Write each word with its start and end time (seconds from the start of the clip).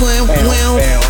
Well, 0.00 0.26
well, 0.26 0.46
well, 0.46 0.74
well. 0.76 1.02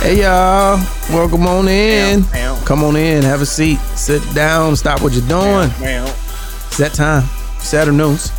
Hey 0.00 0.22
y'all, 0.22 0.78
welcome 1.10 1.46
on 1.46 1.68
in. 1.68 2.24
Come 2.64 2.84
on 2.84 2.96
in, 2.96 3.22
have 3.22 3.42
a 3.42 3.46
seat, 3.46 3.80
sit 3.96 4.22
down, 4.34 4.74
stop 4.74 5.02
what 5.02 5.12
you're 5.12 5.28
doing. 5.28 5.68
It's 6.68 6.78
that 6.78 6.94
time, 6.94 7.24
Saturday 7.58 7.94
noons, 7.94 8.32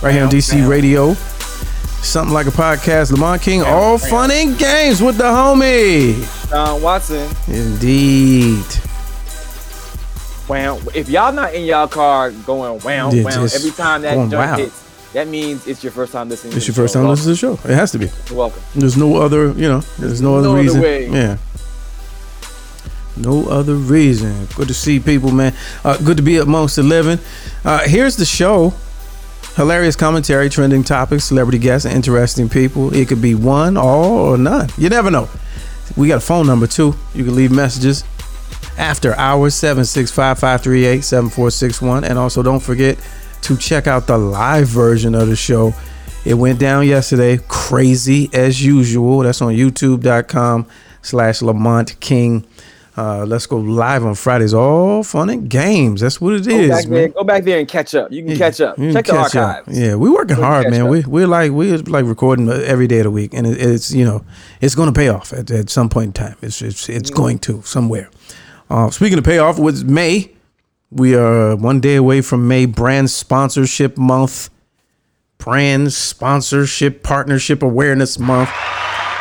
right 0.00 0.12
here 0.14 0.22
on 0.22 0.30
DC 0.30 0.68
Radio. 0.68 1.14
Something 2.02 2.32
like 2.32 2.46
a 2.46 2.50
podcast, 2.50 3.10
Lamont 3.10 3.42
King, 3.42 3.62
all 3.62 3.98
fun 3.98 4.30
and 4.30 4.56
games 4.56 5.02
with 5.02 5.16
the 5.16 5.24
homie. 5.24 6.24
John 6.50 6.80
Watson. 6.80 7.28
Indeed. 7.48 8.64
Wow. 10.50 10.80
If 10.94 11.08
y'all 11.08 11.32
not 11.32 11.54
in 11.54 11.64
y'all 11.64 11.86
car 11.86 12.32
going 12.32 12.80
wow, 12.82 13.12
Yeah, 13.12 13.22
wow, 13.22 13.44
every 13.44 13.70
time 13.70 14.02
that 14.02 14.14
joint 14.14 14.32
wow. 14.32 14.56
hits, 14.56 15.12
that 15.12 15.28
means 15.28 15.66
it's 15.68 15.84
your 15.84 15.92
first 15.92 16.12
time 16.12 16.28
listening. 16.28 16.56
It's 16.56 16.66
to 16.66 16.72
your 16.72 16.74
first 16.76 16.94
show. 16.94 17.00
time 17.00 17.08
listening 17.08 17.36
to 17.36 17.40
the 17.46 17.56
show. 17.56 17.70
It 17.70 17.74
has 17.74 17.92
to 17.92 17.98
be. 17.98 18.06
Welcome. 18.06 18.36
Welcome. 18.36 18.62
There's 18.74 18.96
no 18.96 19.16
other, 19.16 19.52
you 19.52 19.68
know, 19.68 19.80
there's 19.98 20.20
no 20.20 20.36
other 20.36 20.48
No 20.48 20.52
other 20.54 20.62
reason. 20.62 20.80
way. 20.82 21.08
Yeah. 21.08 21.36
No 23.16 23.48
other 23.48 23.74
reason. 23.74 24.46
Good 24.56 24.68
to 24.68 24.74
see 24.74 24.98
people, 24.98 25.30
man. 25.30 25.54
Uh, 25.84 25.98
good 25.98 26.16
to 26.16 26.22
be 26.22 26.38
amongst 26.38 26.76
the 26.76 26.82
living. 26.82 27.18
Uh, 27.64 27.80
here's 27.86 28.16
the 28.16 28.24
show. 28.24 28.72
Hilarious 29.56 29.94
commentary, 29.94 30.48
trending 30.48 30.82
topics, 30.82 31.24
celebrity 31.24 31.58
guests, 31.58 31.84
and 31.84 31.94
interesting 31.94 32.48
people. 32.48 32.92
It 32.94 33.08
could 33.08 33.20
be 33.22 33.34
one, 33.34 33.76
all, 33.76 34.18
or 34.18 34.38
none. 34.38 34.70
You 34.78 34.88
never 34.88 35.10
know. 35.10 35.28
We 35.96 36.08
got 36.08 36.18
a 36.18 36.20
phone 36.20 36.46
number 36.46 36.66
too. 36.66 36.94
You 37.14 37.24
can 37.24 37.34
leave 37.34 37.50
messages 37.50 38.04
after 38.78 39.14
hours 39.16 39.54
765-538-7461 39.54 42.08
and 42.08 42.18
also 42.18 42.42
don't 42.42 42.60
forget 42.60 42.98
to 43.42 43.56
check 43.56 43.86
out 43.86 44.06
the 44.06 44.16
live 44.18 44.68
version 44.68 45.14
of 45.14 45.28
the 45.28 45.36
show 45.36 45.72
it 46.24 46.34
went 46.34 46.58
down 46.58 46.86
yesterday 46.86 47.38
crazy 47.48 48.28
as 48.32 48.64
usual 48.64 49.20
that's 49.20 49.42
on 49.42 49.52
youtube.com 49.54 50.66
slash 51.02 51.42
lamont 51.42 51.98
king 52.00 52.46
uh, 52.96 53.24
let's 53.24 53.46
go 53.46 53.56
live 53.56 54.04
on 54.04 54.14
fridays 54.14 54.52
all 54.52 55.02
fun 55.02 55.30
and 55.30 55.48
games 55.48 56.00
that's 56.02 56.20
what 56.20 56.34
it 56.34 56.44
Go 56.44 56.54
is 56.58 56.68
back 56.68 56.84
there. 56.86 56.92
man 57.06 57.10
Go 57.12 57.24
back 57.24 57.44
there 57.44 57.58
and 57.58 57.66
catch 57.68 57.94
up. 57.94 58.10
You 58.12 58.22
can 58.24 58.36
catch 58.36 58.60
up. 58.60 58.76
Check 58.76 59.06
the 59.06 59.12
catch 59.12 59.36
up. 59.36 59.56
archives. 59.58 59.78
Yeah, 59.78 59.94
we're 59.94 60.12
working 60.12 60.36
hard, 60.36 60.68
man. 60.70 60.82
up. 60.82 60.90
We 60.90 61.00
we're 61.04 61.26
like 61.28 61.50
we're 61.52 61.78
like 61.78 62.04
recording 62.04 62.50
every 62.50 62.86
day 62.88 62.98
of 62.98 63.04
the 63.04 63.10
week, 63.10 63.32
and 63.32 63.46
it, 63.46 63.56
it's 63.58 63.90
you 63.92 64.04
know 64.04 64.22
it's 64.60 64.74
going 64.74 64.92
to 64.92 64.98
pay 64.98 65.08
off 65.08 65.32
at, 65.32 65.50
at 65.50 65.70
some 65.70 65.88
point 65.88 66.08
in 66.08 66.12
time. 66.12 66.36
It's 66.42 66.60
it's 66.60 66.88
Mm-hmm. 66.88 66.96
it's 66.98 67.10
going 67.10 67.38
to 67.40 67.62
somewhere. 67.62 68.10
Uh, 68.70 68.88
speaking 68.90 69.18
of 69.18 69.24
payoff, 69.24 69.58
with 69.58 69.84
May, 69.88 70.30
we 70.90 71.14
are 71.16 71.56
one 71.56 71.80
day 71.80 71.96
away 71.96 72.20
from 72.20 72.46
May 72.46 72.66
Brand 72.66 73.10
Sponsorship 73.10 73.98
Month, 73.98 74.48
Brand 75.38 75.92
Sponsorship 75.92 77.02
Partnership 77.02 77.62
Awareness 77.62 78.18
Month. 78.18 78.50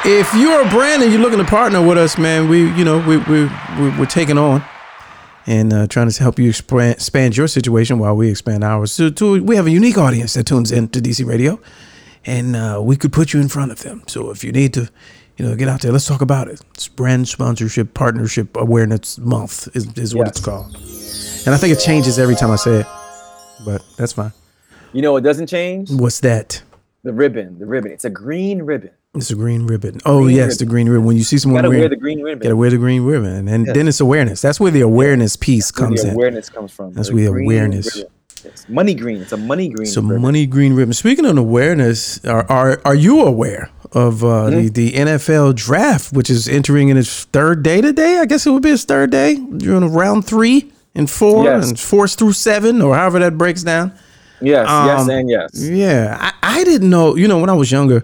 If 0.05 0.33
you're 0.35 0.61
a 0.65 0.69
brand 0.69 1.01
and 1.03 1.11
you're 1.11 1.21
looking 1.21 1.39
to 1.39 1.45
partner 1.45 1.85
with 1.85 1.97
us, 1.97 2.17
man, 2.17 2.47
we 2.47 2.71
you 2.73 2.85
know 2.85 2.99
we 3.07 3.17
we 3.17 3.43
we- 3.79 3.97
we're 3.99 4.05
taking 4.05 4.37
on 4.37 4.63
and 5.47 5.73
uh, 5.73 5.87
trying 5.87 6.09
to 6.09 6.21
help 6.23 6.37
you 6.37 6.49
expand, 6.49 6.93
expand 6.93 7.35
your 7.35 7.47
situation 7.47 7.97
while 7.97 8.15
we 8.15 8.29
expand 8.29 8.63
ours. 8.63 8.91
So, 8.91 9.09
to, 9.09 9.43
we 9.43 9.55
have 9.55 9.65
a 9.65 9.71
unique 9.71 9.97
audience 9.97 10.35
that 10.35 10.45
tunes 10.45 10.71
in 10.71 10.89
to 10.89 10.99
DC 11.01 11.25
Radio, 11.25 11.59
and 12.23 12.55
uh, 12.55 12.79
we 12.83 12.95
could 12.95 13.11
put 13.11 13.33
you 13.33 13.41
in 13.41 13.47
front 13.47 13.71
of 13.71 13.79
them. 13.81 14.03
So 14.07 14.29
if 14.29 14.43
you 14.43 14.51
need 14.51 14.73
to, 14.75 14.89
you 15.39 15.45
know, 15.47 15.55
get 15.55 15.69
out 15.69 15.81
there, 15.81 15.91
let's 15.93 16.05
talk 16.05 16.21
about 16.21 16.49
it. 16.49 16.59
It's 16.73 16.89
Brand 16.89 17.27
Sponsorship 17.27 17.93
Partnership 17.93 18.55
Awareness 18.57 19.17
Month 19.17 19.69
is, 19.73 19.87
is 19.97 20.13
what 20.13 20.27
Yes. 20.27 20.37
it's 20.37 20.45
called, 20.45 20.75
and 21.45 21.55
I 21.55 21.57
think 21.57 21.71
it 21.75 21.79
changes 21.79 22.19
every 22.19 22.35
time 22.35 22.51
I 22.51 22.57
say 22.57 22.81
it, 22.81 22.85
but 23.65 23.81
that's 23.97 24.11
fine. 24.13 24.33
You 24.91 25.01
know 25.01 25.15
it 25.15 25.21
doesn't 25.21 25.47
change? 25.47 25.91
What's 25.91 26.19
that? 26.21 26.61
The 27.03 27.13
ribbon. 27.13 27.57
The 27.57 27.65
ribbon. 27.65 27.91
It's 27.91 28.03
a 28.03 28.09
green 28.09 28.63
ribbon. 28.63 28.89
It's 29.15 29.31
a 29.31 29.35
green 29.35 29.65
ribbon. 29.65 29.99
Oh 30.05 30.23
Green 30.23 30.35
yes, 30.35 30.57
the 30.57 30.65
green 30.65 30.89
ribbon. 30.89 31.05
When 31.05 31.15
you 31.17 31.23
see 31.23 31.37
You 31.37 31.39
someone 31.39 31.59
gotta 31.59 31.69
wearing, 31.69 31.81
wear 31.83 31.89
the 31.89 31.95
green 31.95 32.21
ribbon. 32.21 32.43
gotta 32.43 32.55
wear 32.57 32.69
the 32.69 32.77
green 32.77 33.03
ribbon, 33.03 33.47
and 33.47 33.65
then 33.65 33.87
it's 33.87 34.01
awareness. 34.01 34.41
That's 34.41 34.59
where 34.59 34.71
the 34.71 34.81
awareness 34.81 35.35
piece 35.37 35.71
Where 35.75 35.87
comes 35.87 36.01
the 36.03 36.09
in. 36.09 36.13
awareness 36.15 36.49
comes 36.49 36.71
from. 36.73 36.93
That's 36.93 37.07
The 37.09 37.15
where 37.15 37.23
the 37.25 37.29
awareness- 37.31 37.95
ribbon. 37.95 38.11
It's 38.49 38.67
money 38.69 38.93
green. 38.93 39.21
It's 39.21 39.31
a 39.31 39.37
money 39.37 39.69
green. 39.69 39.87
So 39.87 40.01
money 40.01 40.45
green 40.45 40.73
ribbon. 40.73 40.93
Speaking 40.93 41.25
of 41.25 41.37
awareness, 41.37 42.23
are 42.25 42.45
are, 42.49 42.81
are 42.85 42.95
you 42.95 43.21
aware 43.25 43.69
of 43.93 44.23
uh, 44.23 44.49
the 44.49 44.69
the 44.69 44.91
NFL 44.93 45.55
draft, 45.55 46.13
which 46.13 46.29
is 46.29 46.47
entering 46.47 46.89
in 46.89 46.97
its 46.97 47.25
third 47.25 47.63
day 47.63 47.81
today? 47.81 48.17
I 48.19 48.25
guess 48.25 48.45
it 48.45 48.51
would 48.51 48.63
be 48.63 48.69
its 48.71 48.83
third 48.85 49.09
day. 49.11 49.33
You're 49.59 49.77
in 49.77 49.85
round 49.91 50.25
three 50.25 50.71
and 50.95 51.09
four 51.09 51.43
Yes. 51.45 51.69
and 51.69 51.79
four 51.79 52.07
through 52.07 52.33
seven, 52.33 52.81
or 52.81 52.95
however 52.95 53.19
that 53.19 53.37
breaks 53.37 53.63
down. 53.63 53.91
Yes. 54.41 54.67
yes. 54.69 55.01
Um, 55.01 55.09
And 55.09 55.29
yes. 55.29 55.49
Yeah, 55.69 56.17
I, 56.19 56.59
I 56.61 56.63
didn't 56.63 56.89
know. 56.89 57.15
You 57.15 57.27
know, 57.27 57.39
when 57.39 57.49
I 57.49 57.53
was 57.53 57.71
younger, 57.71 58.03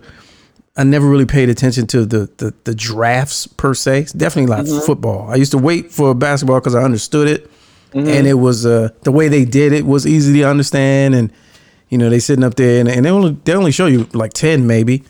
I 0.78 0.84
never 0.84 1.08
really 1.08 1.26
paid 1.26 1.50
attention 1.50 1.88
to 1.88 2.06
the 2.06 2.30
the, 2.38 2.54
the 2.66 2.76
drafts 2.76 3.48
per 3.48 3.74
se. 3.74 4.02
It's 4.02 4.12
definitely 4.14 4.50
like 4.56 4.66
Mm-hmm. 4.66 4.86
football. 4.86 5.30
I 5.30 5.36
used 5.36 5.52
to 5.52 5.58
wait 5.58 5.92
for 5.92 6.14
basketball 6.14 6.60
because 6.60 6.76
I 6.76 6.84
understood 6.84 7.28
it, 7.30 7.50
and 7.96 8.28
it 8.28 8.34
was 8.36 8.66
uh, 8.66 8.90
the 9.04 9.12
way 9.12 9.28
they 9.30 9.46
did 9.46 9.72
it 9.74 9.86
was 9.86 10.06
easy 10.06 10.40
to 10.42 10.50
understand. 10.50 11.16
And 11.16 11.32
you 11.90 11.98
know, 11.98 12.10
they 12.10 12.20
sitting 12.20 12.44
up 12.44 12.56
there 12.56 12.80
and, 12.82 12.90
and 12.90 13.06
they 13.06 13.10
only 13.10 13.38
they 13.46 13.54
only 13.54 13.72
show 13.72 13.86
you 13.86 14.08
like 14.14 14.34
ten 14.34 14.68
maybe. 14.68 15.04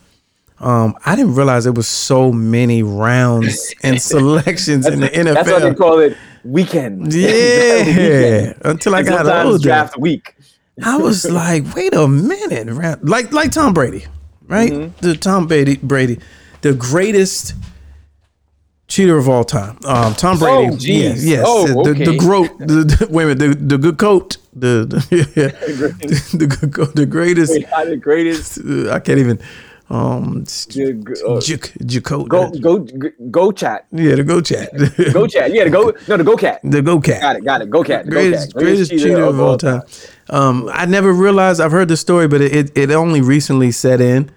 Um, 0.59 0.95
I 1.05 1.15
didn't 1.17 1.35
realize 1.35 1.65
there 1.65 1.73
was 1.73 1.87
so 1.87 2.31
many 2.31 2.81
rounds 2.81 3.73
and 3.83 4.01
selections 4.01 4.85
in 4.87 5.01
the 5.01 5.09
NFL. 5.09 5.33
That's 5.33 5.51
why 5.51 5.59
they 5.59 5.73
call 5.73 5.99
it 5.99 6.15
weekend. 6.45 7.13
yeah, 7.13 8.53
until 8.63 8.95
I 8.95 8.99
And 8.99 9.07
got 9.07 9.45
older. 9.45 9.61
draft 9.61 9.97
week. 9.97 10.35
I 10.83 10.97
was 10.97 11.25
like, 11.29 11.73
wait 11.75 11.93
a 11.93 12.07
minute, 12.07 13.03
like 13.05 13.33
like 13.33 13.51
Tom 13.51 13.73
Brady, 13.73 14.05
right? 14.47 14.71
Mm-hmm. 14.71 15.05
The 15.05 15.15
Tom 15.17 15.47
Brady, 15.47 15.77
Brady, 15.77 16.19
the 16.61 16.73
greatest 16.73 17.53
cheater 18.87 19.17
of 19.17 19.27
all 19.29 19.43
time. 19.43 19.77
Um, 19.85 20.13
Tom 20.13 20.37
Brady, 20.39 20.69
Oh, 20.73 20.77
geez. 20.77 21.25
yes, 21.25 21.25
yes, 21.25 21.43
Oh, 21.47 21.83
the, 21.83 21.93
the 21.93 22.09
okay. 22.09 22.17
goat. 22.17 22.57
The, 22.59 22.65
the, 22.65 23.07
wait 23.09 23.23
a 23.23 23.35
minute, 23.35 23.59
the, 23.59 23.65
the 23.65 23.77
good 23.77 23.97
coat, 23.97 24.37
the 24.53 24.85
the, 25.09 25.27
yeah, 25.35 25.47
the 26.37 26.47
good 26.47 26.73
coat, 26.73 26.95
the 26.95 27.05
greatest. 27.05 27.51
Wait, 27.53 27.67
the 27.89 27.97
greatest. 27.97 28.59
uh, 28.59 28.91
I 28.95 28.99
can't 28.99 29.19
even. 29.19 29.39
Um, 29.87 30.43
the 30.45 30.93
g- 30.93 31.21
uh, 31.27 31.39
J- 31.39 31.57
Jacote. 31.85 32.27
Go 32.27 32.49
go 32.49 32.79
go 33.29 33.51
chat. 33.51 33.85
yeah, 33.91 34.15
the 34.15 34.23
go 34.23 34.41
chat, 34.41 34.71
Go 35.13 35.27
chat. 35.27 35.53
Yeah, 35.53 35.65
the 35.65 35.69
go 35.69 35.93
no 36.07 36.17
the 36.17 36.23
go 36.23 36.35
cat. 36.35 36.59
the 36.63 36.81
go 36.81 36.99
cat. 36.99 37.21
Got 37.21 37.35
it. 37.35 37.43
Got 37.45 37.61
it. 37.61 37.69
Go 37.69 37.83
cat. 37.83 38.05
The 38.05 38.11
go 38.11 38.17
greatest, 38.17 38.53
cat. 38.53 38.63
greatest 38.63 38.89
cheater, 38.89 39.21
of 39.21 39.39
all 39.39 39.57
time. 39.59 39.83
Um, 40.31 40.67
I 40.73 40.87
never 40.87 41.13
realized. 41.13 41.61
I've 41.61 41.71
heard 41.71 41.87
the 41.87 41.97
story, 41.97 42.27
but 42.27 42.41
it, 42.41 42.75
it 42.75 42.89
only 42.89 43.21
recently 43.21 43.71
set 43.71 44.01
in 44.01 44.31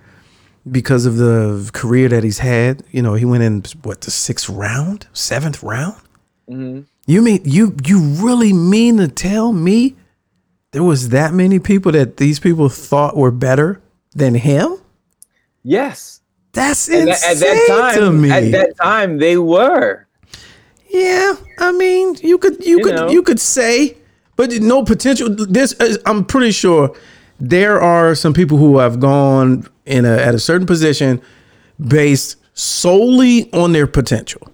because 0.70 1.06
of 1.06 1.16
the 1.16 1.68
career 1.72 2.08
that 2.08 2.24
he's 2.24 2.38
had. 2.38 2.82
You 2.90 3.02
know, 3.02 3.14
he 3.14 3.24
went 3.24 3.42
in 3.42 3.62
what 3.82 4.02
the 4.02 4.10
sixth 4.10 4.48
round, 4.48 5.06
seventh 5.12 5.62
round. 5.62 5.96
Mm-hmm. 6.48 6.80
You 7.06 7.22
mean 7.22 7.40
you 7.44 7.74
you 7.86 8.00
really 8.00 8.52
mean 8.52 8.98
to 8.98 9.08
tell 9.08 9.52
me 9.52 9.96
there 10.72 10.82
was 10.82 11.08
that 11.10 11.32
many 11.32 11.58
people 11.58 11.92
that 11.92 12.16
these 12.18 12.38
people 12.38 12.68
thought 12.68 13.16
were 13.16 13.30
better 13.30 13.80
than 14.14 14.34
him? 14.34 14.76
Yes. 15.62 16.20
That's 16.52 16.88
insane 16.88 17.06
that- 17.06 17.24
at 17.24 17.38
that 17.38 17.94
to 17.94 18.00
time, 18.00 18.20
me. 18.20 18.30
at 18.30 18.52
that 18.52 18.76
time, 18.76 19.18
they 19.18 19.36
were. 19.36 20.06
Yeah, 20.90 21.34
I 21.58 21.72
mean, 21.72 22.16
you 22.22 22.38
could 22.38 22.64
you, 22.64 22.78
You 22.78 22.84
could 22.84 22.94
know. 22.96 23.10
you 23.10 23.22
could 23.22 23.38
say, 23.40 23.96
but 24.36 24.50
no 24.60 24.82
potential. 24.84 25.28
This 25.28 25.72
is- 25.74 25.98
I'm 26.06 26.24
pretty 26.24 26.50
sure 26.52 26.94
there 27.38 27.80
are 27.80 28.14
some 28.14 28.32
people 28.32 28.56
who 28.58 28.78
have 28.78 28.98
gone 28.98 29.66
in 29.88 30.04
a 30.04 30.16
at 30.16 30.34
a 30.34 30.38
certain 30.38 30.66
position 30.66 31.20
based 31.84 32.36
solely 32.54 33.52
on 33.52 33.72
their 33.72 33.86
potential. 33.86 34.52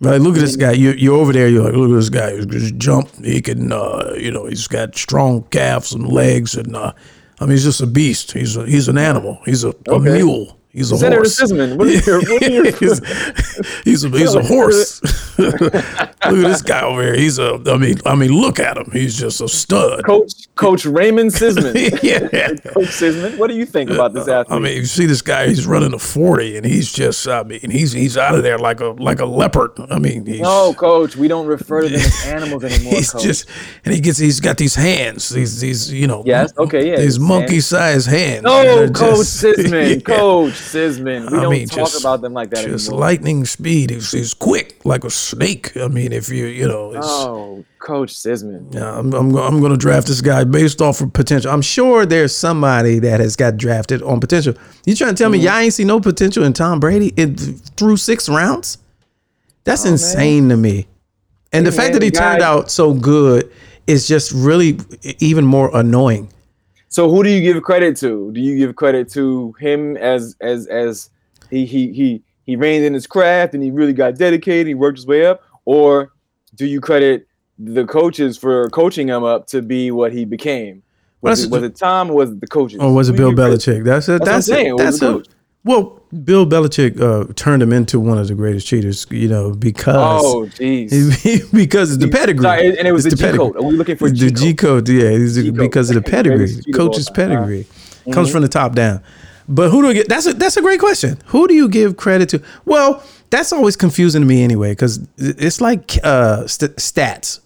Right, 0.00 0.20
look 0.20 0.36
at 0.36 0.40
this 0.40 0.56
guy. 0.56 0.72
You 0.72 0.92
you're 0.92 1.16
over 1.16 1.32
there. 1.32 1.48
You're 1.48 1.64
like, 1.64 1.74
look 1.74 1.90
at 1.90 1.94
this 1.94 2.08
guy. 2.08 2.32
He 2.32 2.38
can 2.38 2.50
just 2.50 2.76
jump. 2.76 3.08
He 3.24 3.42
can, 3.42 3.72
uh, 3.72 4.14
you 4.16 4.30
know, 4.30 4.46
he's 4.46 4.68
got 4.68 4.94
strong 4.96 5.42
calves 5.50 5.92
and 5.92 6.06
legs, 6.06 6.54
and 6.54 6.76
uh, 6.76 6.92
I 7.40 7.44
mean, 7.44 7.52
he's 7.52 7.64
just 7.64 7.80
a 7.80 7.86
beast. 7.86 8.32
He's 8.32 8.56
a, 8.56 8.64
he's 8.64 8.86
an 8.88 8.96
animal. 8.96 9.40
He's 9.44 9.64
a, 9.64 9.74
a 9.88 9.98
mule. 9.98 10.57
He's 10.78 10.90
a 10.92 10.96
Senator 10.98 11.18
horse. 11.20 11.40
Sisman, 11.40 11.76
what 11.76 11.88
are 11.88 11.90
your- 11.92 12.20
what 12.22 12.42
your- 12.50 12.64
he's, 12.76 13.82
he's 13.84 14.04
a 14.04 14.08
he's 14.10 14.34
a 14.34 14.42
horse. 14.42 15.00
look 15.38 15.62
at 15.74 16.30
this 16.30 16.62
guy 16.62 16.82
over 16.82 17.02
here. 17.02 17.14
He's 17.16 17.38
a. 17.38 17.60
I 17.66 17.76
mean, 17.76 17.98
I 18.06 18.14
mean, 18.14 18.30
look 18.32 18.58
at 18.58 18.76
him. 18.76 18.90
He's 18.92 19.18
just 19.18 19.40
a 19.40 19.48
stud. 19.48 20.04
Coach 20.04 20.32
Coach 20.54 20.84
Raymond 20.84 21.30
Sisman. 21.30 21.74
yeah. 22.02 22.20
Coach 22.72 22.88
Sisman, 22.88 23.38
what 23.38 23.48
do 23.48 23.54
you 23.56 23.66
think 23.66 23.90
about 23.90 24.12
this 24.14 24.26
uh, 24.28 24.40
athlete? 24.40 24.56
I 24.56 24.58
mean, 24.62 24.76
you 24.76 24.84
see 24.86 25.06
this 25.06 25.22
guy. 25.22 25.48
He's 25.48 25.66
running 25.66 25.94
a 25.94 25.98
forty, 25.98 26.56
and 26.56 26.66
he's 26.66 26.92
just. 26.92 27.26
I 27.28 27.42
mean, 27.42 27.70
he's 27.70 27.92
he's 27.92 28.16
out 28.16 28.34
of 28.34 28.42
there 28.42 28.58
like 28.58 28.80
a 28.80 28.86
like 28.88 29.20
a 29.20 29.26
leopard. 29.26 29.72
I 29.90 29.98
mean, 29.98 30.26
he's, 30.26 30.40
no, 30.40 30.74
Coach, 30.74 31.16
we 31.16 31.28
don't 31.28 31.46
refer 31.46 31.82
to 31.82 31.88
them 31.88 32.00
as 32.00 32.26
animals 32.26 32.64
anymore. 32.64 32.94
he's 32.94 33.10
coach. 33.12 33.22
just 33.22 33.48
and 33.84 33.94
he 33.94 34.00
gets 34.00 34.18
he's 34.18 34.40
got 34.40 34.56
these 34.56 34.74
hands. 34.74 35.28
These 35.28 35.60
these 35.60 35.92
you 35.92 36.06
know. 36.06 36.22
Yes, 36.26 36.52
okay, 36.58 36.90
yeah, 36.90 36.96
These 36.96 37.18
monkey 37.18 37.60
sized 37.60 38.08
hands. 38.08 38.42
no, 38.42 38.88
Coach 38.90 39.18
just- 39.18 39.42
Sisman, 39.44 39.94
Yeah. 39.96 40.00
Coach 40.16 40.52
Sisman. 40.68 41.30
We 41.30 41.38
I 41.38 41.42
don't 41.42 41.52
mean, 41.52 41.66
talk 41.68 41.88
just- 41.88 42.00
about 42.00 42.20
them 42.20 42.32
like 42.32 42.50
that 42.50 42.64
Just 42.64 42.88
anymore. 42.88 43.00
lightning 43.00 43.44
speed. 43.44 43.90
He's, 43.90 44.34
quick 44.34 44.80
like 44.84 45.04
a 45.04 45.10
snake. 45.10 45.76
I 45.76 45.88
mean, 45.88 46.12
if 46.12 46.28
you 46.28 46.46
you 46.46 46.68
know, 46.68 46.92
it's, 46.92 47.06
oh, 47.08 47.64
Coach 47.78 48.14
Sisman. 48.14 48.72
Yeah, 48.74 48.98
I'm, 48.98 49.12
I'm, 49.14 49.34
I'm 49.36 49.60
going 49.60 49.72
to 49.72 49.76
draft 49.78 50.06
this 50.06 50.20
guy 50.20 50.44
based 50.44 50.80
off 50.80 51.00
of 51.00 51.12
potential. 51.12 51.50
I'm 51.50 51.62
sure 51.62 52.04
there's 52.06 52.34
somebody 52.36 52.98
that 53.00 53.20
has 53.20 53.36
got 53.36 53.56
drafted 53.56 54.02
on 54.02 54.20
potential. 54.20 54.54
You 54.86 54.94
trying 54.94 55.14
to 55.14 55.18
tell 55.18 55.30
Mm-hmm. 55.30 55.40
me 55.40 55.44
y'all 55.46 55.56
ain't 55.58 55.74
see 55.74 55.84
no 55.84 56.00
potential 56.00 56.44
in 56.44 56.52
Tom 56.52 56.80
Brady 56.80 57.08
in, 57.16 57.36
through 57.36 57.96
six 57.96 58.28
rounds? 58.28 58.78
That's 59.64 59.82
Oh, 59.82 59.86
man. 59.86 59.92
insane 59.94 60.48
to 60.50 60.56
me. 60.56 60.86
And 61.52 61.66
the 61.66 61.72
fact 61.72 61.92
man, 61.92 62.00
that 62.00 62.02
he 62.02 62.10
turned 62.10 62.40
guy- 62.40 62.46
out 62.46 62.70
so 62.70 62.92
good 62.92 63.50
is 63.86 64.06
just 64.06 64.32
really 64.32 64.78
even 65.18 65.44
more 65.46 65.70
annoying. 65.74 66.30
So 66.88 67.08
who 67.10 67.22
do 67.22 67.30
you 67.30 67.40
give 67.40 67.62
credit 67.62 67.96
to? 67.98 68.32
Do 68.32 68.40
you 68.40 68.56
give 68.58 68.76
credit 68.76 69.10
to 69.12 69.52
him 69.60 69.96
as 69.96 70.36
as 70.40 70.66
as 70.68 71.10
he 71.50 71.66
he 71.66 71.92
he 71.92 72.22
he 72.44 72.56
reined 72.56 72.84
in 72.84 72.94
his 72.94 73.06
craft 73.06 73.54
and 73.54 73.62
he 73.62 73.70
really 73.70 73.92
got 73.92 74.16
dedicated, 74.16 74.66
he 74.66 74.74
worked 74.74 74.98
his 74.98 75.06
way 75.06 75.26
up, 75.26 75.42
or 75.64 76.12
do 76.54 76.66
you 76.66 76.80
credit 76.80 77.26
the 77.58 77.84
coaches 77.84 78.38
for 78.38 78.68
coaching 78.70 79.08
him 79.08 79.22
up 79.24 79.46
to 79.48 79.60
be 79.62 79.90
what 79.90 80.12
he 80.12 80.24
became? 80.24 80.82
Was, 81.20 81.40
that's- 81.40 81.46
it, 81.46 81.50
was 81.50 81.62
it 81.70 81.76
Tom 81.76 82.10
or 82.10 82.14
was 82.14 82.30
it 82.30 82.40
the 82.40 82.46
coaches? 82.46 82.80
Or 82.80 82.94
was 82.94 83.08
it 83.08 83.16
Bill 83.16 83.30
do 83.32 83.42
you 83.42 83.48
credit? 83.48 83.60
Belichick? 83.60 83.84
That's 83.84 84.08
I'm 84.08 84.18
that's 84.20 84.48
a, 84.48 84.66
It 84.66 84.76
that's 84.78 85.02
a. 85.02 85.22
well, 85.64 86.00
Bill 86.24 86.46
Belichick 86.46 87.00
uh, 87.00 87.30
turned 87.34 87.62
him 87.62 87.72
into 87.72 88.00
one 88.00 88.16
of 88.18 88.28
the 88.28 88.34
greatest 88.34 88.66
cheaters, 88.66 89.06
you 89.10 89.28
know, 89.28 89.52
because 89.52 90.22
Oh, 90.24 90.46
jeez. 90.46 91.52
because 91.52 91.92
it's 91.92 92.02
the 92.02 92.08
pedigree. 92.10 92.42
Sorry, 92.44 92.78
and 92.78 92.88
it 92.88 92.92
was 92.92 93.04
It's 93.06 93.20
the 93.20 93.30
G 93.32 93.36
code. 93.36 93.56
Are 93.56 93.62
we 93.62 93.74
looking 93.76 93.96
for 93.96 94.08
the 94.08 94.30
G 94.30 94.54
code, 94.54 94.88
yeah, 94.88 95.02
it's 95.10 95.34
G 95.34 95.44
code. 95.50 95.56
because 95.58 95.90
of 95.90 95.96
the 95.96 96.02
pedigree, 96.02 96.38
Greatest 96.38 96.64
cheater 96.64 96.78
of 96.78 96.80
all 96.80 96.88
coach's. 96.92 97.08
Uh-huh. 97.08 97.14
pedigree 97.14 97.66
comes 98.12 98.30
from 98.30 98.42
the 98.42 98.48
top 98.48 98.74
down. 98.74 99.02
But 99.50 99.70
who 99.70 99.82
do 99.82 99.88
I 99.88 99.92
get? 99.94 100.08
That's 100.08 100.26
a 100.26 100.34
that's 100.34 100.56
a 100.56 100.62
great 100.62 100.78
question. 100.80 101.18
Who 101.26 101.48
do 101.48 101.54
you 101.54 101.68
give 101.68 101.96
credit 101.96 102.28
to? 102.30 102.42
Well, 102.66 103.02
that's 103.30 103.52
always 103.52 103.76
confusing 103.76 104.20
to 104.22 104.26
me 104.26 104.42
anyway 104.42 104.72
because 104.72 105.00
it's 105.18 105.60
like 105.60 105.98
uh, 106.04 106.46
st- 106.46 106.76
stats, 106.76 107.40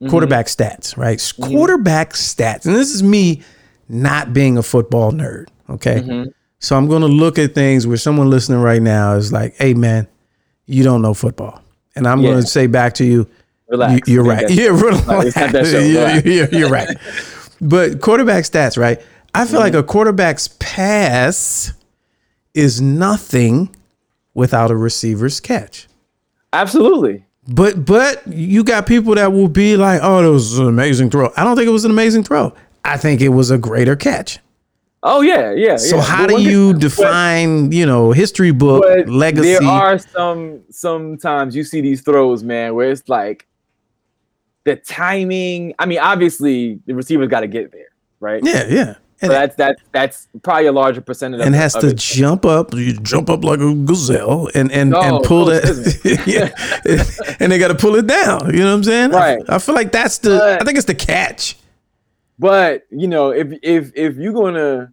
Mm-hmm. 0.00 0.10
quarterback 0.10 0.46
stats, 0.46 0.96
right? 0.96 1.22
Quarterback 1.40 2.14
stats, 2.14 2.66
and 2.66 2.74
this 2.74 2.92
is 2.92 3.02
me 3.04 3.42
not 3.88 4.32
being 4.32 4.58
a 4.58 4.62
football 4.62 5.12
nerd. 5.12 5.48
Okay, 5.70 6.00
Mm-hmm. 6.00 6.30
So 6.62 6.76
I'm 6.76 6.86
going 6.88 7.02
to 7.02 7.08
look 7.08 7.38
at 7.38 7.54
things 7.54 7.86
where 7.86 7.96
someone 7.98 8.30
listening 8.30 8.60
right 8.60 8.80
now 8.80 9.14
is 9.16 9.32
like, 9.32 9.54
"Hey, 9.56 9.74
man, 9.74 10.08
you 10.66 10.82
don't 10.84 11.02
know 11.02 11.12
football," 11.12 11.60
and 11.94 12.06
I'm 12.06 12.22
going 12.22 12.40
to 12.40 12.46
say 12.46 12.66
back 12.66 12.94
to 12.94 13.04
you, 13.04 13.28
Relax. 13.68 14.08
you, 14.08 14.20
are 14.20 14.24
right. 14.24 14.46
Yeah, 14.50 14.68
relax. 14.68 15.26
It's 15.26 15.36
not 15.36 15.52
that. 15.52 16.22
Yeah, 16.24 16.46
you're 16.58 16.70
right. 16.70 16.88
But 17.60 18.00
quarterback 18.00 18.44
stats, 18.44 18.78
right? 18.78 19.00
I 19.34 19.44
feel 19.44 19.54
Mm-hmm. 19.60 19.62
like 19.62 19.74
a 19.74 19.82
quarterback's 19.82 20.48
pass 20.58 21.72
is 22.54 22.80
nothing 22.80 23.74
without 24.34 24.70
a 24.70 24.76
receiver's 24.76 25.40
catch. 25.40 25.88
Absolutely. 26.52 27.24
But 27.48 27.84
but 27.84 28.26
you 28.26 28.62
got 28.62 28.86
people 28.86 29.14
that 29.16 29.32
will 29.32 29.48
be 29.48 29.76
like, 29.76 30.00
"Oh, 30.02 30.22
that 30.22 30.30
was 30.30 30.58
an 30.58 30.68
amazing 30.68 31.10
throw." 31.10 31.32
I 31.36 31.42
don't 31.44 31.56
think 31.56 31.66
it 31.66 31.72
was 31.72 31.84
an 31.84 31.90
amazing 31.90 32.22
throw. 32.24 32.54
I 32.84 32.96
think 32.96 33.20
it 33.20 33.30
was 33.30 33.50
a 33.50 33.58
greater 33.58 33.96
catch. 33.96 34.38
Oh 35.04 35.20
yeah, 35.20 35.52
yeah. 35.52 35.76
So 35.76 35.96
yeah. 35.96 36.02
how 36.02 36.26
But 36.26 36.36
do 36.36 36.42
you 36.42 36.72
but- 36.72 36.80
define, 36.82 37.72
you 37.72 37.84
know, 37.86 38.12
history 38.12 38.52
book 38.52 38.84
legacy? 39.06 39.52
There 39.58 39.64
are 39.64 39.98
some 39.98 40.60
sometimes 40.70 41.56
you 41.56 41.64
see 41.64 41.80
these 41.80 42.02
throws, 42.02 42.44
man, 42.44 42.74
where 42.74 42.90
it's 42.90 43.08
like 43.08 43.46
the 44.64 44.76
timing. 44.76 45.74
I 45.78 45.86
mean, 45.86 45.98
obviously 45.98 46.78
the 46.86 46.94
receiver's 46.94 47.28
got 47.28 47.40
to 47.40 47.48
get 47.48 47.72
there, 47.72 47.88
right? 48.20 48.42
yeah, 48.44 48.64
yeah. 48.68 48.94
So 49.16 49.26
And, 49.28 49.30
that's 49.32 49.56
that's 49.56 49.82
that's 49.92 50.28
probably 50.42 50.66
a 50.66 50.72
larger 50.72 51.00
percentage. 51.00 51.40
and 51.40 51.54
of, 51.54 51.60
has 51.60 51.74
of 51.76 51.82
to 51.82 51.94
jump 51.94 52.44
up, 52.44 52.74
you 52.74 52.92
jump 52.94 53.30
up 53.30 53.44
like 53.44 53.60
a 53.60 53.72
gazelle, 53.74 54.48
and 54.54 54.70
and 54.72 54.90
No, 54.90 55.00
and 55.00 55.24
pull 55.24 55.46
no, 55.46 55.52
it 55.52 55.62
that, 55.62 56.22
yeah, 56.26 57.36
and 57.40 57.50
they 57.52 57.58
got 57.58 57.68
to 57.68 57.76
pull 57.76 57.94
it 57.96 58.06
down. 58.08 58.52
You 58.52 58.60
know 58.60 58.70
what 58.70 58.74
I'm 58.78 58.84
saying? 58.84 59.14
I- 59.14 59.36
Right. 59.36 59.42
I, 59.48 59.58
feel 59.58 59.74
like 59.76 59.90
that's 59.92 60.18
the. 60.18 60.38
But- 60.38 60.62
I 60.62 60.64
think 60.64 60.76
it's 60.76 60.86
the 60.86 60.94
catch. 60.94 61.56
But 62.42 62.82
you 62.90 63.06
know, 63.06 63.30
if 63.30 63.52
if 63.62 63.92
if 63.94 64.16
you're 64.16 64.32
gonna, 64.32 64.92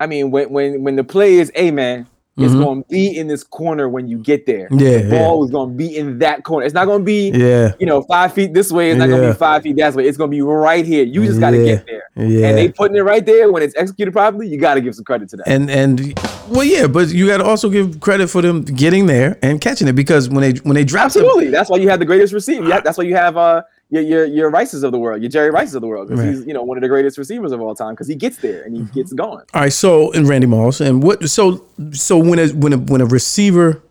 I 0.00 0.06
mean, 0.06 0.30
when 0.30 0.48
when 0.50 0.82
when 0.82 0.96
the 0.96 1.04
play 1.04 1.34
is, 1.34 1.52
a 1.54 1.70
man, 1.70 2.06
it's 2.38 2.54
Mhm. 2.54 2.64
gonna 2.64 2.82
be 2.88 3.14
in 3.18 3.26
this 3.28 3.44
corner 3.44 3.86
when 3.86 4.08
you 4.08 4.16
get 4.16 4.46
there. 4.46 4.66
Yeah, 4.70 5.02
the 5.02 5.10
ball 5.10 5.44
is 5.44 5.50
gonna 5.50 5.72
be 5.74 5.94
in 5.94 6.20
that 6.20 6.44
corner. 6.44 6.64
It's 6.64 6.74
not 6.74 6.86
gonna 6.86 7.04
be. 7.04 7.30
Yeah, 7.34 7.72
You 7.78 7.84
know, 7.86 8.00
five 8.02 8.32
feet 8.32 8.54
this 8.54 8.72
way. 8.72 8.90
It's 8.90 8.98
not 8.98 9.10
gonna 9.10 9.28
be 9.28 9.34
five 9.36 9.62
feet 9.62 9.76
that 9.76 9.94
way. 9.94 10.06
It's 10.08 10.16
gonna 10.16 10.30
be 10.30 10.40
right 10.40 10.86
here. 10.86 11.04
You 11.04 11.26
just 11.26 11.38
gotta 11.38 11.58
Yeah. 11.58 11.64
get 11.64 11.86
there. 11.86 12.02
yeah. 12.26 12.46
And 12.48 12.56
they 12.58 12.68
putting 12.70 12.96
it 12.96 13.02
right 13.02 13.26
there 13.26 13.52
when 13.52 13.62
it's 13.62 13.74
executed 13.76 14.12
properly. 14.12 14.48
You 14.48 14.56
gotta 14.56 14.80
give 14.80 14.94
some 14.94 15.04
credit 15.04 15.28
to 15.30 15.36
that. 15.36 15.48
and 15.48 15.68
and 15.70 16.18
well, 16.48 16.64
yeah, 16.64 16.86
but 16.86 17.08
you 17.08 17.26
got 17.26 17.38
to 17.38 17.44
also 17.44 17.68
give 17.68 18.00
credit 18.00 18.30
for 18.30 18.40
them 18.40 18.62
getting 18.62 19.04
there 19.04 19.36
and 19.42 19.60
catching 19.60 19.86
it 19.86 19.92
because 19.94 20.30
when 20.30 20.40
they 20.40 20.58
when 20.60 20.76
they 20.76 20.84
drop 20.84 21.04
Absolutely. 21.04 21.48
That's 21.48 21.68
why 21.68 21.76
you 21.76 21.90
have 21.90 21.98
the 21.98 22.06
greatest 22.06 22.32
receiver. 22.32 22.66
That's 22.66 22.96
why 22.96 23.04
you 23.04 23.14
have 23.16 23.36
uh 23.36 23.62
your 23.90 24.02
your 24.02 24.24
your 24.26 24.50
Rices 24.50 24.82
of 24.82 24.92
the 24.92 24.98
world, 24.98 25.22
your 25.22 25.30
Jerry 25.30 25.50
Rices 25.50 25.74
of 25.74 25.80
the 25.80 25.86
world, 25.88 26.08
because 26.08 26.24
Right. 26.24 26.34
he's 26.34 26.46
you 26.46 26.52
know 26.54 26.62
one 26.62 26.76
of 26.76 26.82
the 26.82 26.88
greatest 26.88 27.16
receivers 27.18 27.52
of 27.52 27.60
all 27.60 27.74
time 27.74 27.94
because 27.94 28.06
he 28.08 28.14
gets 28.14 28.36
there 28.38 28.62
and 28.62 28.76
he 28.76 28.82
mm-hmm. 28.82 28.92
gets 28.92 29.12
going. 29.12 29.44
All 29.54 29.60
right, 29.62 29.72
so 29.72 30.12
and 30.12 30.28
Randy 30.28 30.46
Moss, 30.46 30.80
and 30.80 31.02
what? 31.02 31.28
So 31.28 31.64
so 31.92 32.18
when 32.18 32.38
a 32.38 32.48
when 32.48 32.72
a 32.72 32.78
when 32.78 33.00
a 33.00 33.06
receiver 33.06 33.82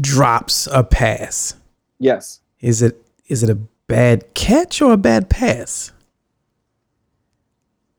drops 0.00 0.66
a 0.72 0.84
pass, 0.84 1.54
Yes. 1.98 2.40
is 2.60 2.82
it 2.82 3.02
is 3.28 3.42
it 3.42 3.50
a 3.50 3.54
bad 3.88 4.34
catch 4.34 4.80
or 4.82 4.92
a 4.92 4.96
bad 4.98 5.28
pass? 5.30 5.92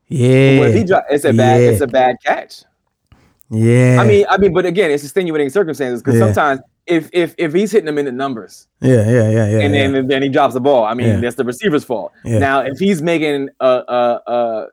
Yeah, 0.08 0.60
Well, 0.60 0.68
if 0.68 0.74
he 0.74 0.84
dro- 0.84 1.00
it's 1.10 1.24
a 1.24 1.32
bad 1.32 1.60
Yeah. 1.62 1.70
it's 1.70 1.80
a 1.80 1.86
bad 1.86 2.16
catch. 2.24 2.62
yeah. 3.50 3.98
I 4.00 4.06
mean, 4.06 4.26
I 4.28 4.38
mean, 4.38 4.52
but 4.52 4.66
again, 4.66 4.90
it's 4.90 5.02
extenuating 5.02 5.50
circumstances 5.50 6.02
because 6.02 6.18
Yeah. 6.20 6.26
sometimes 6.26 6.60
if 6.86 7.08
if 7.12 7.34
if 7.38 7.52
he's 7.54 7.72
hitting 7.72 7.86
them 7.86 7.96
in 7.98 8.04
the 8.04 8.12
numbers 8.12 8.66
yeah, 8.80 9.08
yeah, 9.08 9.30
yeah, 9.30 9.48
yeah. 9.48 9.58
and 9.60 9.74
yeah. 9.74 9.88
then 9.88 10.06
then 10.06 10.22
he 10.22 10.28
drops 10.28 10.54
the 10.54 10.60
ball, 10.60 10.84
I 10.84 10.94
mean, 10.94 11.06
Yeah. 11.08 11.16
that's 11.20 11.36
the 11.36 11.44
receiver's 11.44 11.84
fault. 11.84 12.12
Yeah. 12.24 12.38
Now, 12.38 12.60
if 12.60 12.78
he's 12.78 13.00
making 13.00 13.48
a 13.60 13.66
a, 13.66 14.20
a 14.26 14.66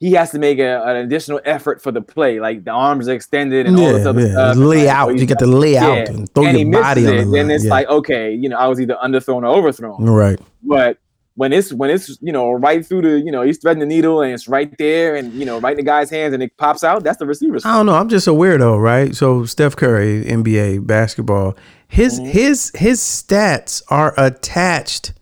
he 0.00 0.12
has 0.12 0.30
to 0.30 0.38
make 0.38 0.58
a, 0.60 0.82
an 0.84 0.96
additional 0.96 1.40
effort 1.44 1.82
for 1.82 1.90
the 1.90 2.00
play, 2.00 2.38
like 2.38 2.62
the 2.64 2.70
arms 2.70 3.08
are 3.08 3.14
extended 3.14 3.66
and 3.66 3.76
all 3.76 3.92
this 3.92 4.06
other 4.06 4.20
yeah. 4.22 4.28
stuff. 4.28 4.56
Lay 4.56 4.86
Like, 4.86 4.88
out. 4.94 5.08
Oh, 5.08 5.12
you 5.12 5.18
he's 5.20 5.28
got 5.28 5.38
to 5.40 5.46
lay 5.46 5.76
out 5.76 6.08
and 6.08 6.32
throw 6.34 6.44
and 6.46 6.58
your 6.58 6.70
body 6.70 7.04
on 7.06 7.14
the 7.16 7.20
it, 7.22 7.24
line. 7.26 7.30
then 7.32 7.50
it's 7.50 7.64
like, 7.64 7.88
okay, 7.88 8.32
you 8.32 8.48
know, 8.48 8.56
I 8.58 8.68
was 8.68 8.80
either 8.80 8.96
underthrown 9.02 9.42
or 9.42 9.46
overthrown. 9.46 10.04
right. 10.04 10.38
But 10.62 10.98
when 11.38 11.52
it's 11.52 11.72
when 11.72 11.88
it's 11.88 12.18
you 12.20 12.32
know 12.32 12.50
right 12.52 12.84
through 12.84 13.02
the 13.02 13.20
you 13.20 13.30
know 13.30 13.42
he's 13.42 13.58
threading 13.58 13.78
the 13.80 13.86
needle 13.86 14.20
and 14.22 14.32
it's 14.34 14.48
right 14.48 14.72
there 14.76 15.14
and 15.14 15.32
you 15.34 15.44
know 15.46 15.60
right 15.60 15.72
in 15.72 15.76
the 15.76 15.82
guy's 15.94 16.10
hands 16.10 16.34
and 16.34 16.42
it 16.42 16.56
pops 16.56 16.82
out, 16.82 17.04
that's 17.04 17.18
the 17.18 17.26
receiver's 17.26 17.64
I 17.64 17.76
don't 17.76 17.86
know. 17.86 17.94
I'm 17.94 18.08
just 18.08 18.26
a 18.26 18.30
weirdo, 18.32 18.78
right? 18.80 19.14
So 19.14 19.44
Steph 19.44 19.76
Curry, 19.76 20.24
NBA 20.24 20.86
basketball, 20.86 21.56
his 21.86 22.18
Mm-hmm. 22.18 22.30
his 22.30 22.72
his 22.74 22.98
stats 23.00 23.82
are 23.88 24.12
attached. 24.18 25.12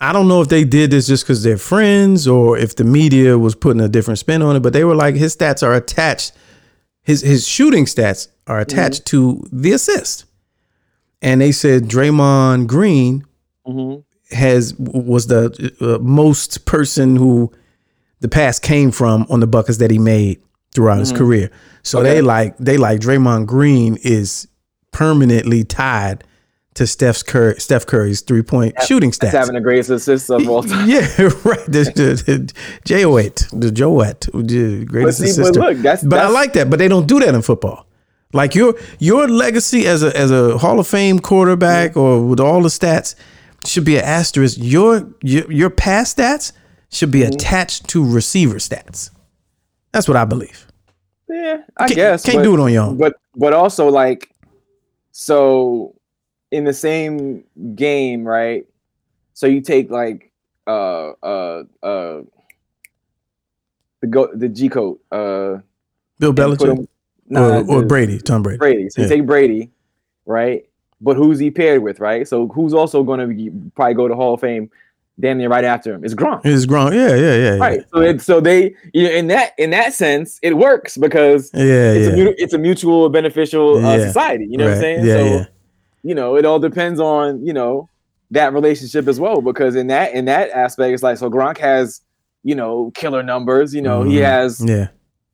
I 0.00 0.12
don't 0.12 0.28
know 0.28 0.40
if 0.42 0.48
they 0.48 0.62
did 0.62 0.90
this 0.92 1.06
just 1.08 1.24
because 1.24 1.42
they're 1.42 1.58
friends 1.58 2.28
or 2.28 2.56
if 2.56 2.76
the 2.76 2.84
media 2.84 3.36
was 3.38 3.54
putting 3.56 3.80
a 3.82 3.88
different 3.88 4.18
spin 4.20 4.42
on 4.42 4.54
it, 4.56 4.60
but 4.60 4.72
they 4.72 4.84
were 4.84 4.94
like 4.94 5.16
his 5.16 5.34
stats 5.36 5.62
are 5.66 5.74
attached. 5.74 6.32
His 7.02 7.22
his 7.22 7.48
shooting 7.48 7.86
stats 7.86 8.28
are 8.46 8.60
attached 8.60 9.06
to 9.06 9.42
the 9.50 9.72
assist, 9.72 10.26
and 11.22 11.40
they 11.40 11.52
said 11.52 11.84
Draymond 11.88 12.66
Green 12.66 13.24
Mhm. 13.66 14.04
Has 14.30 14.74
was 14.78 15.26
the 15.26 15.72
uh, 15.80 16.02
most 16.02 16.64
person 16.64 17.16
who 17.16 17.52
the 18.20 18.28
pass 18.28 18.58
came 18.58 18.90
from 18.90 19.26
on 19.30 19.40
the 19.40 19.46
buckets 19.46 19.78
that 19.78 19.90
he 19.90 19.98
made 19.98 20.42
throughout 20.74 20.98
his 20.98 21.12
career. 21.12 21.50
So 21.82 22.02
they 22.02 22.18
Mm-hmm. 22.18 22.26
Like 22.26 22.58
they 22.58 22.76
like 22.76 23.00
Draymond 23.00 23.46
Green 23.46 23.96
is 24.02 24.48
permanently 24.92 25.64
tied 25.64 26.24
to 26.74 26.86
Steph's 26.86 27.22
Curry, 27.22 27.58
Steph 27.58 27.86
Curry's 27.86 28.20
three 28.20 28.42
point 28.42 28.74
shooting 28.82 29.10
That's 29.10 29.34
stats. 29.34 29.38
having 29.38 29.54
the 29.54 29.60
greatest 29.60 29.90
assist 29.90 30.30
of 30.30 30.48
all 30.48 30.62
time. 30.62 30.88
yeah, 30.88 31.00
right. 31.44 31.64
The, 31.66 31.92
the, 31.94 32.22
the 32.24 32.52
J-O-Et, 32.84 33.48
the 33.52 33.70
Joet, 33.72 34.20
the 34.32 34.84
But 34.84 34.88
greatest 34.88 35.18
see, 35.18 35.42
but 35.42 35.56
look, 35.56 35.78
that's 35.78 36.04
But 36.04 36.20
I 36.20 36.28
like 36.28 36.52
that. 36.52 36.70
But 36.70 36.78
they 36.78 36.88
don't 36.88 37.06
do 37.06 37.18
that 37.20 37.34
in 37.34 37.42
football. 37.42 37.86
Like 38.32 38.54
your 38.54 38.74
your 38.98 39.26
legacy 39.26 39.86
as 39.86 40.02
a 40.02 40.14
as 40.16 40.30
a 40.30 40.58
Hall 40.58 40.78
of 40.78 40.86
Fame 40.86 41.18
quarterback 41.18 41.96
or 41.96 42.24
with 42.24 42.40
all 42.40 42.62
the 42.62 42.68
stats 42.68 43.14
should 43.66 43.84
be 43.84 43.96
an 43.96 44.04
asterisk. 44.04 44.56
Your 44.60 45.08
your 45.22 45.50
your 45.50 45.70
pass 45.70 46.14
stats 46.14 46.52
should 46.90 47.10
Mm-hmm. 47.10 47.30
be 47.30 47.36
attached 47.36 47.88
to 47.88 48.04
receiver 48.04 48.56
stats. 48.56 49.10
That's 49.92 50.06
what 50.08 50.16
I 50.16 50.24
believe. 50.24 50.66
yeah, 51.28 51.62
I 51.76 51.86
Can't- 51.88 51.96
guess 51.96 52.24
can't 52.24 52.38
but, 52.38 52.42
do 52.44 52.54
it 52.54 52.60
on 52.60 52.72
your 52.72 52.84
own. 52.84 52.96
But 52.98 53.14
but 53.36 53.52
also 53.52 53.88
like, 53.88 54.30
so 55.12 55.94
in 56.50 56.64
the 56.64 56.72
same 56.72 57.44
game, 57.74 58.24
right? 58.26 58.66
So 59.34 59.46
you 59.46 59.60
take 59.60 59.90
like 59.90 60.32
uh 60.66 61.10
uh 61.22 61.64
uh 61.82 62.20
the 64.00 64.06
go 64.08 64.28
the 64.34 64.48
G 64.48 64.68
code 64.68 64.98
uh 65.12 65.58
Bill 66.18 66.32
Belichick 66.32 66.78
him- 66.78 66.88
nah, 67.28 67.58
or, 67.60 67.70
or 67.78 67.84
Brady, 67.84 68.18
Tom 68.18 68.42
Brady. 68.42 68.58
Brady. 68.58 68.90
So 68.90 69.02
Yeah. 69.02 69.08
you 69.08 69.14
take 69.16 69.26
Brady, 69.26 69.70
right? 70.26 70.67
But 71.00 71.16
who's 71.16 71.38
he 71.38 71.50
paired 71.50 71.82
with, 71.82 72.00
right? 72.00 72.26
So 72.26 72.48
who's 72.48 72.74
also 72.74 73.02
going 73.04 73.20
to 73.20 73.70
probably 73.76 73.94
go 73.94 74.08
to 74.08 74.14
Hall 74.14 74.34
of 74.34 74.40
Fame? 74.40 74.70
damn 75.20 75.36
near 75.36 75.48
right 75.48 75.64
after 75.64 75.92
him 75.92 76.04
is 76.04 76.14
Gronk. 76.14 76.42
It's 76.44 76.64
Gronk. 76.64 76.94
Yeah, 76.94 77.16
yeah, 77.16 77.34
yeah. 77.34 77.54
yeah. 77.54 77.56
Right. 77.58 77.80
So 77.92 78.00
it, 78.00 78.20
so 78.20 78.40
they 78.40 78.72
you 78.94 79.02
know, 79.02 79.10
in 79.10 79.26
that 79.26 79.50
in 79.58 79.70
that 79.70 79.92
sense 79.92 80.38
it 80.42 80.56
works 80.56 80.96
because 80.96 81.50
Yeah, 81.52 81.62
it's, 81.92 82.16
yeah. 82.16 82.24
a, 82.26 82.34
it's 82.38 82.52
a 82.54 82.58
mutual 82.58 83.08
beneficial 83.08 83.84
uh, 83.84 83.96
Yeah. 83.96 84.06
society. 84.06 84.46
You 84.48 84.58
know 84.58 84.66
what 84.66 84.74
I'm 84.74 84.80
saying? 84.80 85.04
Yeah, 85.04 85.14
so 85.14 85.24
yeah. 85.24 85.44
you 86.04 86.14
know 86.14 86.36
it 86.36 86.44
all 86.44 86.60
depends 86.60 87.00
on 87.00 87.44
you 87.44 87.52
know 87.52 87.88
that 88.30 88.52
relationship 88.52 89.08
as 89.08 89.18
well 89.18 89.40
because 89.42 89.74
in 89.74 89.88
that 89.88 90.12
in 90.14 90.26
that 90.26 90.50
aspect 90.50 90.94
it's 90.94 91.02
like 91.02 91.18
so 91.18 91.28
Gronk 91.28 91.58
has 91.58 92.00
you 92.44 92.54
know 92.54 92.92
killer 92.94 93.24
numbers. 93.24 93.74
You 93.74 93.82
know 93.82 94.04
he 94.04 94.18
Mhm. 94.18 94.22
has 94.22 94.64
yeah. 94.64 94.86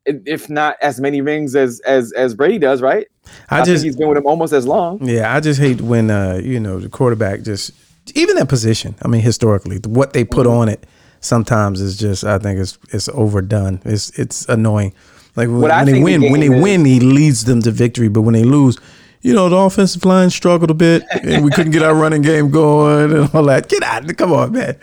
if 0.06 0.49
not 0.49 0.76
as 0.80 0.99
many 0.99 1.21
rings 1.21 1.54
as 1.54 1.80
as 1.80 2.11
as 2.12 2.35
Brady 2.35 2.56
does. 2.59 2.80
Right. 2.80 3.06
I, 3.50 3.57
think 3.59 3.66
just 3.66 3.85
he's 3.85 3.97
been 3.97 4.09
with 4.09 4.19
him 4.19 4.26
almost 4.26 4.52
as 4.52 4.66
long. 4.66 5.07
Yeah, 5.07 5.35
I 5.35 5.40
just 5.40 5.61
hate 5.61 5.81
when 5.81 6.11
uh, 6.11 6.40
you 6.43 6.59
know, 6.61 6.78
the 6.78 6.88
quarterback 6.88 7.43
just 7.43 7.73
even 8.14 8.37
that 8.37 8.49
position. 8.49 8.95
I 9.02 9.09
mean, 9.09 9.23
historically, 9.23 9.78
what 9.87 10.12
they 10.12 10.25
put 10.25 10.47
Mm-hmm. 10.47 10.57
on 10.57 10.69
it 10.69 10.87
sometimes 11.21 11.81
is 11.81 11.97
just 11.99 12.25
I 12.25 12.38
think 12.38 12.61
it's 12.61 12.78
it's 12.93 13.09
overdone. 13.09 13.81
It's 13.85 14.11
it's 14.19 14.49
annoying. 14.49 14.93
Like 15.37 15.49
when, 15.49 15.62
when 15.62 15.85
they 15.87 15.93
think 15.93 15.97
the 16.07 16.19
win, 16.19 16.31
when 16.33 16.40
they 16.40 16.54
is- 16.54 16.62
win, 16.62 16.85
he 16.85 17.00
leads 17.00 17.45
them 17.45 17.61
to 17.62 17.71
victory. 17.71 18.09
But 18.09 18.23
when 18.23 18.35
they 18.35 18.45
lose, 18.45 18.78
you 19.23 19.33
know, 19.35 19.49
the 19.49 19.57
offensive 19.57 20.04
line 20.04 20.31
struggled 20.31 20.71
a 20.71 20.75
bit, 20.75 21.02
and 21.23 21.45
we 21.45 21.50
couldn't 21.50 21.73
get 21.73 21.83
our 21.83 21.95
running 21.95 22.23
game 22.23 22.50
going 22.50 23.12
and 23.12 23.31
all 23.35 23.45
that. 23.45 23.69
Get 23.69 23.83
out! 23.83 24.16
Come 24.16 24.33
on, 24.33 24.52
man. 24.52 24.76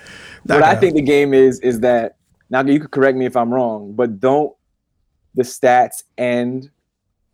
what 0.46 0.64
I 0.64 0.76
think 0.76 0.96
the 0.96 1.02
game 1.02 1.34
is 1.34 1.60
is 1.62 1.80
that 1.82 2.18
now 2.50 2.62
you 2.64 2.80
could 2.80 2.92
correct 2.92 3.18
me 3.18 3.26
if 3.26 3.38
I'm 3.38 3.54
wrong, 3.54 3.94
but 3.94 4.20
don't 4.20 4.54
the 5.36 5.44
stats 5.44 6.04
end 6.18 6.70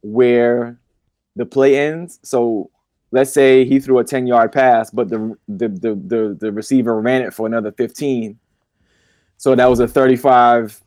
where 0.02 0.80
the 1.38 1.46
play 1.46 1.78
ends? 1.80 2.20
So 2.24 2.70
let's 3.12 3.32
say 3.32 3.64
he 3.66 3.80
threw 3.80 4.00
a 4.00 4.04
10 4.04 4.28
yard 4.28 4.52
pass, 4.52 4.90
but 4.92 5.10
the 5.10 5.36
the 5.48 5.70
the 5.70 5.96
the, 5.96 6.38
the 6.40 6.52
receiver 6.52 7.00
ran 7.00 7.22
it 7.22 7.34
for 7.34 7.48
another 7.48 7.72
15. 7.72 8.38
So 9.38 9.56
that 9.56 9.70
was 9.70 9.80
a 9.80 9.88
35 9.88 10.82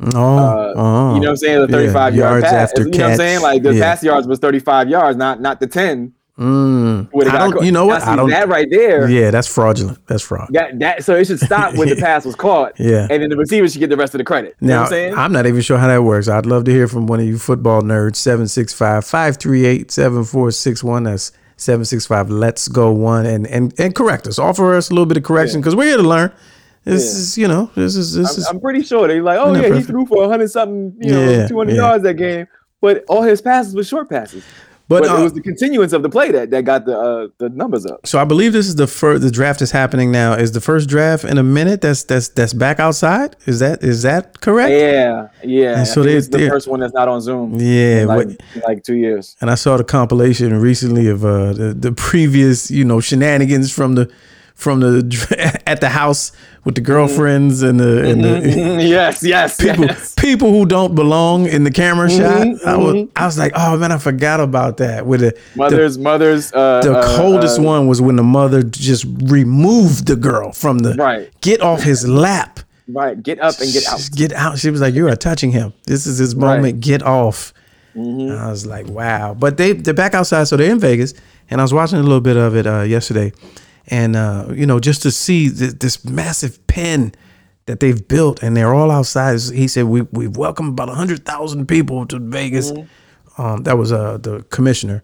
Oh, 0.00 0.38
uh, 0.38 0.74
oh. 0.76 1.14
you 1.14 1.20
know 1.20 1.26
what 1.26 1.30
I'm 1.30 1.36
saying? 1.36 1.66
The 1.66 1.72
Yeah, 1.72 1.78
35 1.92 2.14
yard 2.14 2.14
yards 2.14 2.44
pass. 2.44 2.70
after 2.70 2.82
You 2.82 2.90
know 2.90 2.98
what 3.04 3.10
I'm 3.10 3.16
saying? 3.16 3.40
Like 3.42 3.62
the 3.64 3.74
Yeah. 3.74 3.82
pass 3.82 4.02
yards 4.04 4.26
was 4.28 4.38
35 4.38 4.88
yards, 4.88 5.16
not 5.16 5.40
not 5.40 5.58
the 5.58 5.66
10. 5.66 6.12
Mm. 6.38 7.08
I 7.28 7.38
don't, 7.50 7.64
you 7.64 7.72
know 7.72 7.86
what? 7.86 8.02
I 8.02 8.10
see, 8.12 8.16
don't. 8.16 8.30
That 8.30 8.48
right 8.48 8.68
there. 8.70 9.10
Yeah, 9.10 9.30
that's 9.32 9.48
fraudulent. 9.52 9.98
That's 10.06 10.22
fraud. 10.22 10.48
That 10.52 10.78
that 10.78 11.04
so 11.04 11.16
it 11.16 11.26
should 11.26 11.40
stop 11.40 11.74
when 11.74 11.88
the 11.88 11.96
pass 12.00 12.24
was 12.24 12.36
caught. 12.36 12.78
Yeah. 12.78 13.08
And 13.10 13.22
then 13.22 13.30
the 13.30 13.36
receiver 13.36 13.68
should 13.68 13.80
get 13.80 13.90
the 13.90 13.96
rest 13.96 14.14
of 14.14 14.18
the 14.18 14.24
credit. 14.24 14.54
You 14.60 14.68
know 14.68 14.74
Now, 14.74 14.80
what 14.82 14.84
I'm 14.86 14.90
saying? 14.90 15.14
I'm 15.14 15.32
not 15.32 15.46
even 15.46 15.60
sure 15.62 15.78
how 15.78 15.88
that 15.88 16.02
works. 16.02 16.28
I'd 16.28 16.46
love 16.46 16.64
to 16.64 16.70
hear 16.70 16.86
from 16.86 17.08
one 17.08 17.18
of 17.18 17.26
you 17.26 17.38
football 17.38 17.82
nerds. 17.82 18.16
765 18.16 19.04
538 19.04 19.90
7461. 19.90 21.02
That's 21.04 21.32
765 21.56 22.30
Let's 22.30 22.68
Go 22.68 22.92
One. 22.92 23.26
And, 23.26 23.44
and 23.48 23.74
and 23.80 23.94
correct 23.94 24.28
us. 24.28 24.38
Offer 24.38 24.76
us 24.76 24.90
a 24.90 24.92
little 24.94 25.06
bit 25.06 25.16
of 25.16 25.24
correction 25.24 25.60
because 25.60 25.74
we're 25.74 25.86
here 25.86 25.96
to 25.96 26.02
learn. 26.04 26.32
This 26.84 27.04
Yeah. 27.04 27.10
is, 27.20 27.38
you 27.38 27.48
know, 27.48 27.70
this 27.74 27.96
is, 27.96 28.14
this 28.14 28.34
I'm, 28.34 28.38
is, 28.38 28.46
I'm 28.46 28.60
pretty 28.60 28.82
sure 28.82 29.08
they're 29.08 29.22
like, 29.22 29.38
oh 29.40 29.52
yeah, 29.54 29.74
he 29.74 29.82
threw 29.82 30.06
for 30.06 30.20
100 30.20 30.48
something, 30.50 30.94
you 31.00 31.10
know, 31.10 31.28
Yeah, 31.30 31.48
200 31.48 31.72
yeah. 31.74 31.76
yards 31.82 32.04
that 32.04 32.14
game. 32.14 32.46
But 32.80 33.04
all 33.08 33.22
his 33.22 33.42
passes 33.42 33.74
were 33.74 33.82
short 33.82 34.08
passes. 34.08 34.44
But, 34.88 35.02
But, 35.02 35.10
uh, 35.10 35.20
it 35.20 35.22
was 35.24 35.32
the 35.34 35.42
continuance 35.42 35.92
of 35.92 36.02
the 36.02 36.08
play 36.08 36.30
that, 36.32 36.50
that 36.50 36.64
got 36.64 36.86
the 36.86 36.98
uh, 36.98 37.28
the 37.38 37.48
numbers 37.50 37.84
up. 37.86 38.06
so 38.06 38.18
I 38.18 38.24
believe 38.24 38.52
this 38.52 38.66
is 38.66 38.76
the 38.76 38.86
first, 38.86 39.22
the 39.22 39.30
draft 39.30 39.60
is 39.62 39.70
happening 39.70 40.10
now. 40.10 40.32
Is 40.34 40.52
the 40.52 40.60
first 40.60 40.88
draft 40.88 41.24
in 41.24 41.36
a 41.38 41.42
minute 41.42 41.80
that's, 41.82 42.02
that's, 42.04 42.28
that's 42.28 42.54
back 42.54 42.80
outside? 42.80 43.36
Is 43.46 43.58
that, 43.60 43.82
is 43.82 44.02
that 44.02 44.40
correct? 44.40 44.70
Yeah, 44.72 45.28
yeah. 45.44 45.78
And 45.78 45.86
so 45.86 46.02
they- 46.02 46.16
it's 46.16 46.28
the 46.28 46.48
first 46.48 46.68
one 46.68 46.80
that's 46.80 46.94
not 46.94 47.06
on 47.08 47.20
Zoom. 47.20 47.54
Yeah, 47.60 48.04
like, 48.06 48.26
what- 48.28 48.64
like 48.66 48.82
two 48.82 48.96
years. 48.96 49.36
And 49.40 49.50
I 49.50 49.54
saw 49.56 49.76
the 49.76 49.84
compilation 49.84 50.58
recently 50.60 51.08
of 51.08 51.24
uh, 51.24 51.52
the 51.52 51.74
the 51.74 51.92
previous, 51.92 52.70
you 52.70 52.84
know, 52.84 53.00
shenanigans 53.00 53.70
from 53.72 53.94
the 53.94 54.10
from 54.58 54.80
the 54.80 55.60
at 55.66 55.80
the 55.80 55.88
house 55.88 56.32
with 56.64 56.74
the 56.74 56.80
girlfriends 56.80 57.62
and 57.62 57.78
the 57.78 58.10
and 58.10 58.22
the 58.24 58.40
yes, 58.84 59.22
yes, 59.22 59.56
people 59.56 59.84
yes. 59.86 60.14
people 60.16 60.50
who 60.50 60.66
don't 60.66 60.94
belong 60.96 61.46
in 61.46 61.62
the 61.62 61.70
camera 61.70 62.10
shot. 62.10 62.42
Mhm, 62.46 62.64
I 62.66 62.76
was 62.76 63.08
I 63.16 63.24
was 63.26 63.38
like, 63.38 63.52
oh 63.54 63.78
man, 63.78 63.92
I 63.92 63.98
forgot 63.98 64.40
about 64.40 64.76
that. 64.78 65.06
With 65.06 65.20
the 65.20 65.30
the, 65.30 65.38
Mother's, 65.56 65.96
mother's. 65.96 66.52
Uh, 66.52 66.80
the 66.82 66.98
uh, 66.98 67.16
coldest 67.16 67.60
uh, 67.60 67.62
one 67.62 67.86
was 67.86 68.02
when 68.02 68.16
the 68.16 68.24
mother 68.24 68.62
just 68.64 69.06
removed 69.22 70.06
the 70.08 70.16
girl 70.16 70.52
from 70.52 70.80
the 70.80 70.94
Right. 70.94 71.30
get 71.40 71.62
off 71.62 71.82
his 71.82 72.06
lap. 72.06 72.60
Right, 72.88 73.22
get 73.22 73.38
up 73.40 73.60
and 73.60 73.72
get 73.72 73.86
out. 73.86 74.08
Get 74.16 74.32
out. 74.32 74.58
She 74.58 74.70
was 74.70 74.80
like, 74.80 74.94
You 74.94 75.06
are 75.08 75.16
touching 75.16 75.52
him. 75.52 75.72
This 75.86 76.06
is 76.06 76.18
his 76.18 76.34
Right. 76.34 76.56
moment. 76.56 76.80
Get 76.80 77.02
off. 77.02 77.52
Mm-hmm. 77.94 78.32
I 78.42 78.50
was 78.50 78.66
like, 78.66 78.88
Wow. 78.88 79.34
But 79.34 79.56
they 79.56 79.72
they're 79.72 79.94
back 79.94 80.14
outside, 80.14 80.44
so 80.48 80.56
they're 80.56 80.72
in 80.72 80.80
Vegas. 80.80 81.14
And 81.48 81.60
I 81.60 81.64
was 81.64 81.72
watching 81.72 81.98
a 81.98 82.02
little 82.02 82.20
bit 82.20 82.36
of 82.36 82.56
it 82.56 82.66
uh, 82.66 82.80
yesterday. 82.82 83.32
And 83.88 84.16
uh, 84.16 84.46
you 84.54 84.66
know, 84.66 84.78
just 84.80 85.02
to 85.02 85.10
see 85.10 85.48
th- 85.50 85.78
this 85.80 86.04
massive 86.04 86.64
pen 86.66 87.12
that 87.66 87.80
they've 87.80 88.06
built 88.08 88.42
and 88.42 88.56
they're 88.56 88.72
all 88.74 88.90
outside. 88.90 89.40
He 89.40 89.68
said, 89.68 89.84
We 89.84 90.02
we've 90.12 90.36
welcomed 90.36 90.70
about 90.70 90.88
hundred 90.90 91.24
thousand 91.24 91.66
people 91.66 92.06
to 92.06 92.18
Vegas. 92.18 92.72
Mm-hmm. 92.72 93.40
Um, 93.42 93.62
that 93.64 93.78
was 93.78 93.92
uh 93.92 94.18
the 94.18 94.42
commissioner. 94.50 95.02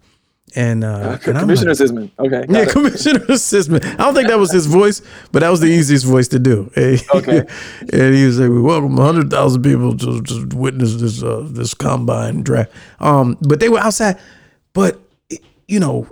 And 0.57 0.85
uh 0.85 1.19
and 1.27 1.39
Commissioner 1.39 1.71
like- 1.75 1.79
Sisman. 1.79 2.11
Okay. 2.19 2.45
yeah, 2.49 2.63
it. 2.63 2.69
Commissioner 2.71 3.19
Sisman. 3.31 3.85
I 3.85 3.97
don't 3.97 4.15
think 4.15 4.29
that 4.29 4.39
was 4.39 4.53
his 4.53 4.67
voice, 4.67 5.03
but 5.33 5.41
that 5.41 5.49
was 5.51 5.61
the 5.61 5.67
easiest 5.67 6.05
voice 6.05 6.29
to 6.29 6.39
do. 6.39 6.71
Okay. 7.15 7.43
and 7.93 8.15
he 8.15 8.25
was 8.27 8.39
like, 8.39 8.51
"We 8.51 8.61
welcome 8.61 8.97
hundred 8.97 9.31
thousand 9.31 9.63
people 9.63 9.97
to, 9.97 10.23
to 10.23 10.49
witness 10.57 10.97
this 10.97 11.23
uh, 11.23 11.47
this 11.51 11.75
combine 11.75 12.43
draft." 12.43 12.71
Um, 13.01 13.37
but 13.49 13.61
they 13.61 13.69
were 13.69 13.81
outside. 13.81 14.19
But 14.75 15.01
you 15.67 15.81
know, 15.81 16.09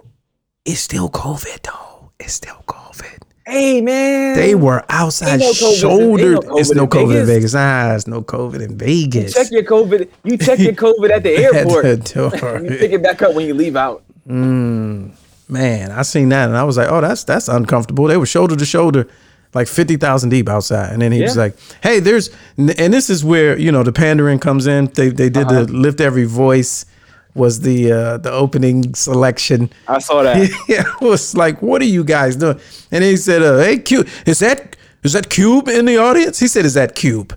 it's 0.65 0.81
still 0.81 1.09
COVID 1.09 1.63
though. 1.63 1.92
It's 2.25 2.35
still 2.35 2.63
COVID. 2.67 3.19
Hey 3.47 3.81
man. 3.81 4.37
They 4.37 4.55
were 4.55 4.85
outside, 4.89 5.41
no 5.41 5.53
shouldered. 5.53 6.45
no 6.47 6.57
it's 6.59 6.73
no 6.73 6.87
COVID 6.87 7.21
in 7.21 7.27
Vegas. 7.27 7.29
Vegas. 7.29 7.55
Nah, 7.55 7.95
it's 7.97 8.07
no 8.07 8.23
COVID 8.23 8.63
in 8.63 8.79
Vegas. 8.79 9.35
You 9.37 9.43
check 9.43 9.53
your 9.53 9.65
COVID. 9.65 10.09
You 10.25 10.37
check 10.39 10.59
your 10.61 10.73
COVID 10.85 11.11
at 11.11 11.23
the 11.25 11.35
At 11.45 11.55
airport. 11.57 11.83
the 11.85 11.97
door. 11.97 12.61
you 12.63 12.71
pick 12.79 12.93
it 12.93 13.03
back 13.03 13.21
up 13.23 13.35
when 13.35 13.47
you 13.47 13.55
leave 13.55 13.75
out. 13.77 14.05
Man, 14.27 15.91
I 15.91 16.03
seen 16.03 16.29
that 16.31 16.49
and 16.49 16.57
I 16.57 16.65
was 16.65 16.77
like, 16.77 16.89
oh, 16.91 17.01
that's 17.01 17.25
that's 17.25 17.49
uncomfortable. 17.49 18.07
They 18.07 18.17
were 18.17 18.25
shoulder 18.27 18.57
to 18.57 18.65
shoulder, 18.65 19.07
like 19.55 19.67
fifty 19.69 19.97
thousand 19.97 20.31
deep 20.31 20.49
outside. 20.49 20.93
And 20.93 21.03
then 21.03 21.13
he 21.13 21.21
was 21.21 21.37
like, 21.37 21.57
hey, 21.83 21.99
there's 22.01 22.31
and 22.57 22.69
this 22.95 23.11
is 23.11 23.25
where 23.25 23.59
you 23.59 23.71
know 23.73 23.83
the 23.83 23.93
pandering 23.93 24.39
comes 24.39 24.67
in. 24.67 24.87
They 24.95 25.09
they 25.11 25.29
did 25.29 25.49
Uh-huh. 25.49 25.65
the 25.65 25.73
lift 25.73 26.01
every 26.01 26.25
voice 26.25 26.87
was 27.35 27.61
the 27.61 27.93
uh 27.93 28.19
the 28.19 28.31
opening 28.31 28.95
selection. 28.95 29.71
I 29.89 29.99
saw 29.99 30.23
that. 30.23 30.37
yeah, 30.69 30.85
it 30.87 31.01
was 31.01 31.35
like, 31.37 31.63
what 31.63 31.81
are 31.83 31.87
you 31.87 32.05
guys 32.05 32.37
doing? 32.37 32.61
And 32.91 33.03
he 33.05 33.17
said, 33.17 33.43
uh, 33.43 33.59
hey, 33.59 33.79
Cube, 33.79 34.09
is 34.27 34.39
that 34.41 34.77
is 35.03 35.13
that 35.13 35.31
Cube 35.31 35.69
in 35.69 35.87
the 35.87 35.97
audience? 35.99 36.39
He 36.39 36.49
said, 36.49 36.65
is 36.65 36.75
that 36.75 36.95
Cube? 36.95 37.37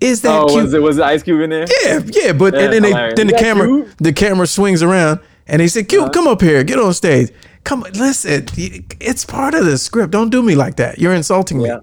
Is 0.00 0.22
that 0.22 0.40
oh, 0.40 0.46
Cube? 0.46 0.62
was 0.62 0.74
it 0.74 0.82
was 0.82 0.98
Ice 0.98 1.22
Cube 1.22 1.40
in 1.42 1.50
there? 1.50 1.66
Yeah, 1.82 2.00
yeah, 2.06 2.32
but 2.32 2.54
and 2.54 2.72
then 2.72 2.82
they 2.82 2.92
then 3.14 3.26
the 3.26 3.36
camera 3.38 3.66
Cube? 3.66 3.88
the 3.98 4.12
camera 4.12 4.46
swings 4.46 4.82
around 4.82 5.20
and 5.46 5.60
he 5.60 5.68
said, 5.68 5.88
"Cube, 5.88 6.12
come 6.12 6.26
up 6.26 6.40
here, 6.40 6.64
get 6.64 6.78
on 6.78 6.94
stage. 6.94 7.30
Come, 7.64 7.84
listen, 7.94 8.46
it's 8.56 9.24
part 9.26 9.54
of 9.54 9.66
the 9.66 9.76
script. 9.76 10.12
Don't 10.12 10.30
do 10.30 10.42
me 10.42 10.54
like 10.54 10.76
that. 10.76 10.98
You're 10.98 11.12
insulting 11.12 11.60
Yeah. 11.60 11.80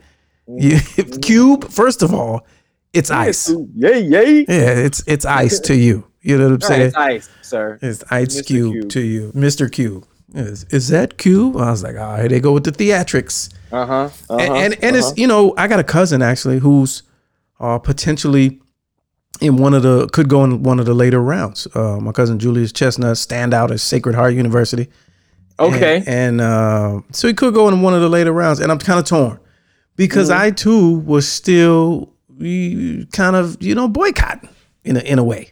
me. 0.47 0.79
You, 0.97 1.03
Cube, 1.21 1.69
first 1.69 2.01
of 2.01 2.13
all, 2.13 2.47
it's 2.93 3.11
ice. 3.11 3.49
Yay, 3.75 4.01
yay. 4.01 4.45
Yeah, 4.47 4.85
it's 4.85 5.03
it's 5.05 5.25
ice 5.25 5.59
to 5.61 5.75
you. 5.75 6.07
You 6.27 6.37
know 6.37 6.49
what 6.49 6.63
I'm 6.63 6.69
Right, 6.69 6.77
saying? 6.77 6.81
it's 6.87 6.95
ice, 6.97 7.29
sir. 7.41 7.79
It's 7.81 8.03
ice 8.11 8.41
cube, 8.41 8.73
Cube. 8.73 8.89
to 8.89 8.99
you, 9.01 9.31
Mr. 9.33 9.71
Cube. 9.71 10.05
Is, 10.33 10.65
is 10.71 10.89
that 10.89 11.17
Cube? 11.17 11.55
I 11.55 11.71
was 11.71 11.83
like, 11.83 11.95
oh, 11.95 12.15
here 12.17 12.27
they 12.27 12.39
go 12.41 12.51
with 12.51 12.65
the 12.65 12.71
theatrics. 12.71 13.53
Uh 13.71 13.85
huh. 13.85 13.93
Uh-huh, 14.29 14.37
and 14.39 14.73
and, 14.73 14.83
and 14.83 14.95
uh-huh. 14.95 15.09
it's 15.09 15.17
you 15.17 15.27
know 15.27 15.53
I 15.57 15.67
got 15.67 15.79
a 15.79 15.83
cousin 15.85 16.21
actually 16.21 16.59
who's 16.59 17.03
uh, 17.59 17.79
potentially 17.79 18.59
in 19.39 19.55
one 19.57 19.73
of 19.73 19.83
the 19.83 20.07
could 20.09 20.27
go 20.29 20.43
in 20.43 20.63
one 20.63 20.79
of 20.79 20.85
the 20.85 20.93
later 20.93 21.21
rounds. 21.21 21.67
Uh, 21.73 21.97
my 22.01 22.11
cousin 22.11 22.39
Julius 22.39 22.71
Chestnut 22.73 23.17
stand 23.17 23.53
out 23.53 23.71
at 23.71 23.79
Sacred 23.79 24.15
Heart 24.15 24.33
University. 24.33 24.89
okay. 25.59 25.97
and, 25.97 26.07
and, 26.07 26.41
uh, 26.41 27.01
so 27.13 27.27
he 27.27 27.33
could 27.33 27.53
go 27.53 27.67
in 27.69 27.81
one 27.81 27.93
of 27.93 28.01
the 28.01 28.09
later 28.09 28.31
rounds, 28.33 28.59
and 28.59 28.71
I'm 28.71 28.79
kind 28.79 28.99
of 28.99 29.05
torn 29.05 29.39
because 29.95 30.29
Mm-hmm. 30.29 30.41
I 30.41 30.51
too 30.51 30.99
was 30.99 31.27
still 31.27 32.13
kind 33.11 33.35
of 33.35 33.61
you 33.61 33.75
know 33.75 33.87
boycotting 33.87 34.49
in 34.83 34.97
a 34.97 34.99
in 35.01 35.19
a 35.19 35.23
way. 35.23 35.51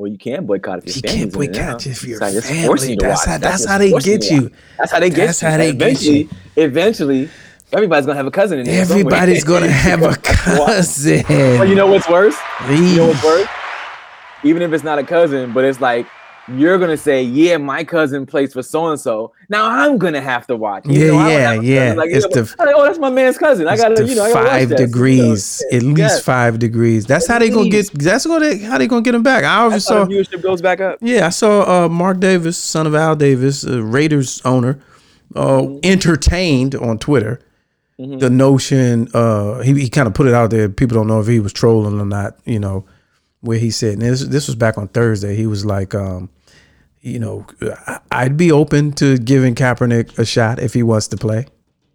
Well, 0.00 0.10
you 0.10 0.16
can 0.16 0.46
boycott 0.46 0.78
if 0.78 0.86
your 0.86 1.12
You 1.12 1.18
can't 1.18 1.32
boycott 1.32 1.86
if 1.86 2.02
your 2.04 2.18
family. 2.18 2.66
forcing 2.66 2.90
you 2.92 2.96
That's 3.00 3.24
how- 3.26 3.36
that's 3.38 3.66
how 3.66 3.76
they 3.76 3.92
get 3.92 4.30
you. 4.30 4.50
That's 4.78 4.92
how 4.92 4.98
they 5.00 5.10
get 5.10 5.26
That's 5.26 5.42
you. 5.42 5.48
how 5.48 5.56
they 5.58 5.72
get 5.72 5.82
eventually, 5.82 6.28
Eventually, 6.56 7.28
everybody's 7.72 8.06
gonna 8.06 8.16
have 8.16 8.26
a 8.26 8.30
cousin 8.30 8.60
in 8.60 8.64
there. 8.64 8.84
somewhere. 8.86 9.00
Everybody's 9.14 9.44
gonna 9.44 9.68
have 9.88 10.02
a 10.02 10.16
cousin. 10.16 11.22
But 11.28 11.68
you 11.68 11.74
know 11.74 11.86
what's 11.86 12.08
worse? 12.08 12.36
You 12.70 12.96
know 12.96 13.08
what's 13.08 13.22
worse? 13.22 13.46
Even 14.42 14.62
if 14.62 14.72
it's 14.72 14.82
not 14.84 14.98
a 14.98 15.04
cousin, 15.04 15.52
but 15.52 15.64
it's 15.66 15.80
like 15.82 16.06
you're 16.48 16.78
gonna 16.78 16.96
say, 16.96 17.22
"Yeah, 17.22 17.56
my 17.58 17.84
cousin 17.84 18.26
plays 18.26 18.52
for 18.52 18.62
so 18.62 18.88
and 18.88 18.98
so." 18.98 19.32
Now 19.48 19.66
I'm 19.68 19.98
gonna 19.98 20.20
have 20.20 20.46
to 20.48 20.56
watch. 20.56 20.84
Yeah, 20.86 21.06
don't 21.08 21.26
yeah, 21.28 21.36
a 21.52 21.54
cousin. 21.56 21.64
yeah. 21.64 21.92
Like, 21.96 22.10
It's 22.10 22.24
you 22.24 22.34
know, 22.36 22.42
the- 22.42 22.56
like, 22.64 22.74
oh, 22.76 22.82
that's 22.84 22.98
my 22.98 23.10
man's 23.10 23.38
cousin. 23.38 23.68
I 23.68 23.76
gotta, 23.76 24.04
you 24.04 24.14
know, 24.14 24.24
I 24.24 24.32
gotta 24.32 24.48
five. 24.48 24.68
So, 24.70 24.76
degrees, 24.76 25.62
you 25.70 25.76
at 25.78 25.82
least 25.84 25.98
yes. 25.98 26.22
five 26.22 26.58
degrees. 26.58 27.06
That's 27.06 27.26
how 27.26 27.36
At 27.36 27.40
they 27.40 27.50
gonna 27.50 27.68
get. 27.68 27.90
That's 27.94 28.26
gonna 28.26 28.58
how 28.66 28.78
they 28.78 28.86
gonna 28.86 29.02
get 29.02 29.14
him 29.14 29.22
back. 29.22 29.44
I 29.44 29.58
always 29.58 29.84
saw. 29.84 30.04
viewership 30.06 30.42
goes 30.42 30.60
back 30.62 30.80
up. 30.80 30.98
Yeah, 31.00 31.26
I 31.26 31.30
saw 31.30 31.84
uh, 31.84 31.88
Mark 31.88 32.20
Davis, 32.20 32.56
son 32.58 32.86
of 32.86 32.94
Al 32.94 33.16
Davis, 33.16 33.64
uh, 33.66 33.82
Raiders 33.82 34.40
owner, 34.44 34.78
uh, 35.36 35.60
Mm-hmm. 35.60 35.78
entertained 35.84 36.74
on 36.74 36.98
Twitter 36.98 37.40
the 38.02 38.30
notion 38.30 39.08
uh 39.12 39.58
he, 39.58 39.74
he 39.78 39.90
kind 39.90 40.08
of 40.08 40.14
put 40.14 40.26
it 40.26 40.32
out 40.32 40.48
there 40.50 40.70
people 40.70 40.94
don't 40.94 41.06
know 41.06 41.20
if 41.20 41.26
he 41.26 41.38
was 41.38 41.52
trolling 41.52 42.00
or 42.00 42.06
not 42.06 42.34
you 42.46 42.58
know 42.58 42.82
where 43.40 43.58
he 43.58 43.70
said 43.70 43.94
and 43.94 44.02
this, 44.02 44.22
this 44.26 44.46
was 44.46 44.54
back 44.56 44.76
on 44.78 44.88
thursday 44.88 45.34
he 45.34 45.46
was 45.46 45.64
like 45.64 45.94
um 45.94 46.28
you 47.00 47.18
know 47.18 47.46
I- 47.86 48.00
i'd 48.12 48.36
be 48.36 48.52
open 48.52 48.92
to 48.92 49.16
giving 49.18 49.54
kaepernick 49.54 50.18
a 50.18 50.24
shot 50.24 50.58
if 50.58 50.74
he 50.74 50.82
wants 50.82 51.08
to 51.08 51.16
play 51.16 51.46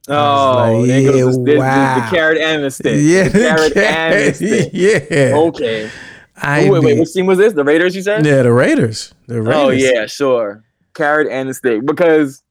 Oh, 0.08 0.14
like, 0.14 0.88
goes 0.88 0.88
yeah, 0.88 1.12
the- 1.12 1.44
the- 1.54 1.58
wow. 1.58 1.96
the 2.10 2.16
carrot 2.16 2.38
and 2.38 2.64
the 2.64 2.70
stick. 2.72 2.96
yeah 3.00 3.28
the 3.28 3.40
carrot 3.40 3.76
and 3.78 4.26
the 4.26 4.34
stick. 4.36 4.70
yeah 4.74 5.36
Okay. 5.36 5.90
I'd 6.38 6.70
wait, 6.70 6.84
wait, 6.84 7.00
which 7.00 7.14
team 7.14 7.26
was 7.28 7.38
this? 7.40 7.54
The 7.54 7.64
Raiders, 7.64 7.96
you 7.96 8.02
said? 8.04 8.24
yeah 8.26 8.44
the 8.44 8.52
raiders 8.54 9.14
the 9.28 9.42
raiders 9.42 9.56
Oh 9.56 9.70
yeah, 9.70 10.06
sure. 10.06 10.64
Carrot 10.94 11.28
and 11.32 11.50
the 11.50 11.54
stick. 11.56 11.84
Because 11.86 12.44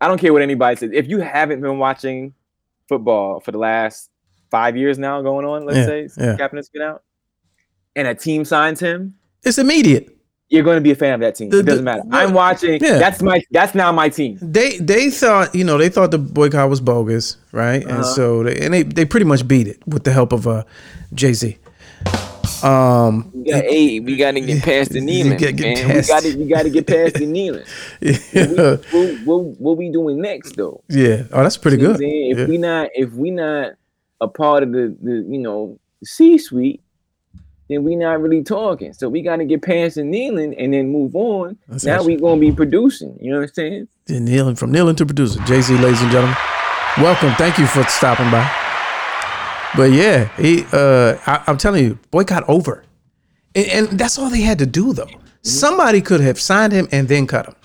I 0.00 0.08
don't 0.08 0.20
care 0.20 0.32
what 0.34 0.42
anybody 0.42 0.76
says. 0.76 0.90
If 0.92 1.08
you 1.08 1.20
haven't 1.20 1.60
been 1.62 1.78
watching 1.78 2.34
football 2.88 3.40
for 3.40 3.52
the 3.52 3.58
last 3.58 4.10
five 4.50 4.76
years 4.76 4.98
now, 4.98 5.22
going 5.22 5.46
on, 5.46 5.64
let's 5.64 5.78
Yeah, 5.78 5.86
say, 5.86 6.08
since 6.08 6.38
yeah. 6.38 6.46
Kaepernick's 6.48 6.68
been 6.68 6.82
out, 6.82 7.02
and 7.96 8.06
a 8.06 8.14
team 8.14 8.44
signs 8.44 8.78
him, 8.78 9.14
it's 9.42 9.58
immediate 9.58 10.12
you're 10.48 10.62
going 10.62 10.76
to 10.76 10.80
be 10.80 10.92
a 10.92 10.94
fan 10.94 11.12
of 11.12 11.18
that 11.18 11.34
team. 11.34 11.50
The- 11.50 11.58
it 11.58 11.66
doesn't 11.66 11.84
the- 11.84 11.90
matter. 11.90 12.02
I'm 12.12 12.32
watching. 12.32 12.80
Yeah. 12.80 12.98
That's 12.98 13.20
my. 13.20 13.42
That's 13.50 13.74
now 13.74 13.90
my 13.90 14.08
team. 14.08 14.38
they 14.40 14.78
they 14.78 15.10
thought 15.10 15.52
you 15.52 15.64
know 15.64 15.76
they 15.76 15.88
thought 15.88 16.12
the 16.12 16.18
boycott 16.18 16.70
was 16.70 16.80
bogus 16.80 17.36
right 17.50 17.82
and 17.82 17.90
Uh-huh. 17.90 18.02
so 18.04 18.42
they 18.44 18.56
and 18.64 18.72
they, 18.72 18.84
they 18.84 19.04
pretty 19.04 19.26
much 19.26 19.48
beat 19.48 19.66
it 19.66 19.78
with 19.88 20.04
the 20.04 20.12
help 20.12 20.30
of 20.32 20.46
uh 20.46 20.62
jay-z 21.14 21.58
um 22.62 23.30
We 23.34 23.50
got, 23.50 23.64
hey, 23.64 24.00
we 24.00 24.16
got 24.16 24.32
to 24.32 24.40
get 24.40 24.62
past 24.70 24.92
the 24.92 25.00
kneeling, 25.00 25.32
gotta 25.36 25.52
get 25.52 25.76
man. 25.78 25.86
past- 25.96 26.08
We 26.08 26.14
got 26.14 26.22
to. 26.22 26.38
We 26.38 26.46
got 26.48 26.62
to 26.62 26.70
get 26.70 26.86
past 26.86 27.14
the 27.16 27.26
kneeling. 27.36 27.64
yeah, 28.00 28.76
what, 28.92 29.16
what, 29.24 29.40
what 29.60 29.76
we 29.76 29.90
doing 29.90 30.20
next 30.20 30.56
though? 30.56 30.82
yeah. 30.88 31.24
oh 31.32 31.42
that's 31.42 31.56
pretty 31.56 31.78
You 31.78 31.88
good 31.88 32.00
If 32.00 32.38
Yeah. 32.38 32.46
we 32.46 32.58
not 32.58 32.88
if 32.94 33.12
we 33.12 33.30
not 33.30 33.72
a 34.20 34.28
part 34.28 34.62
of 34.62 34.72
the, 34.72 34.96
the 35.02 35.26
you 35.28 35.38
know 35.38 35.78
C 36.04 36.38
suite, 36.38 36.82
then 37.68 37.82
we 37.84 37.96
not 37.96 38.20
really 38.20 38.42
talking. 38.42 38.92
So 38.92 39.08
we 39.08 39.22
got 39.22 39.36
to 39.36 39.44
get 39.44 39.62
past 39.62 39.96
the 39.96 40.04
kneeling 40.04 40.54
and 40.54 40.72
then 40.72 40.90
move 40.90 41.16
on. 41.16 41.58
That's 41.68 41.84
now 41.84 42.02
we 42.02 42.16
gonna 42.16 42.40
be 42.40 42.52
producing. 42.52 43.18
You 43.20 43.32
know 43.32 43.38
what 43.38 43.48
I'm 43.48 43.54
saying? 43.54 43.88
Yeah, 44.08 44.20
kneeling 44.20 44.54
from 44.54 44.70
kneeling 44.70 44.94
to 44.96 45.04
producer 45.04 45.40
jay-z 45.46 45.74
ladies 45.78 46.00
and 46.00 46.12
gentlemen 46.12 46.36
welcome 46.98 47.32
thank 47.38 47.58
you 47.58 47.66
for 47.66 47.82
stopping 47.84 48.30
by 48.30 48.48
but 49.74 49.90
yeah 49.90 50.28
he 50.36 50.64
uh 50.72 51.18
I, 51.26 51.42
i'm 51.48 51.58
telling 51.58 51.84
you 51.84 51.98
boycott 52.12 52.48
over 52.48 52.84
and, 53.56 53.66
and 53.66 53.98
that's 53.98 54.16
all 54.16 54.30
they 54.30 54.42
had 54.42 54.60
to 54.60 54.66
do 54.66 54.92
though 54.92 55.08
somebody 55.42 56.00
could 56.00 56.20
have 56.20 56.40
signed 56.40 56.72
him 56.72 56.86
and 56.92 57.08
then 57.08 57.26
cut 57.26 57.46
him 57.46 57.56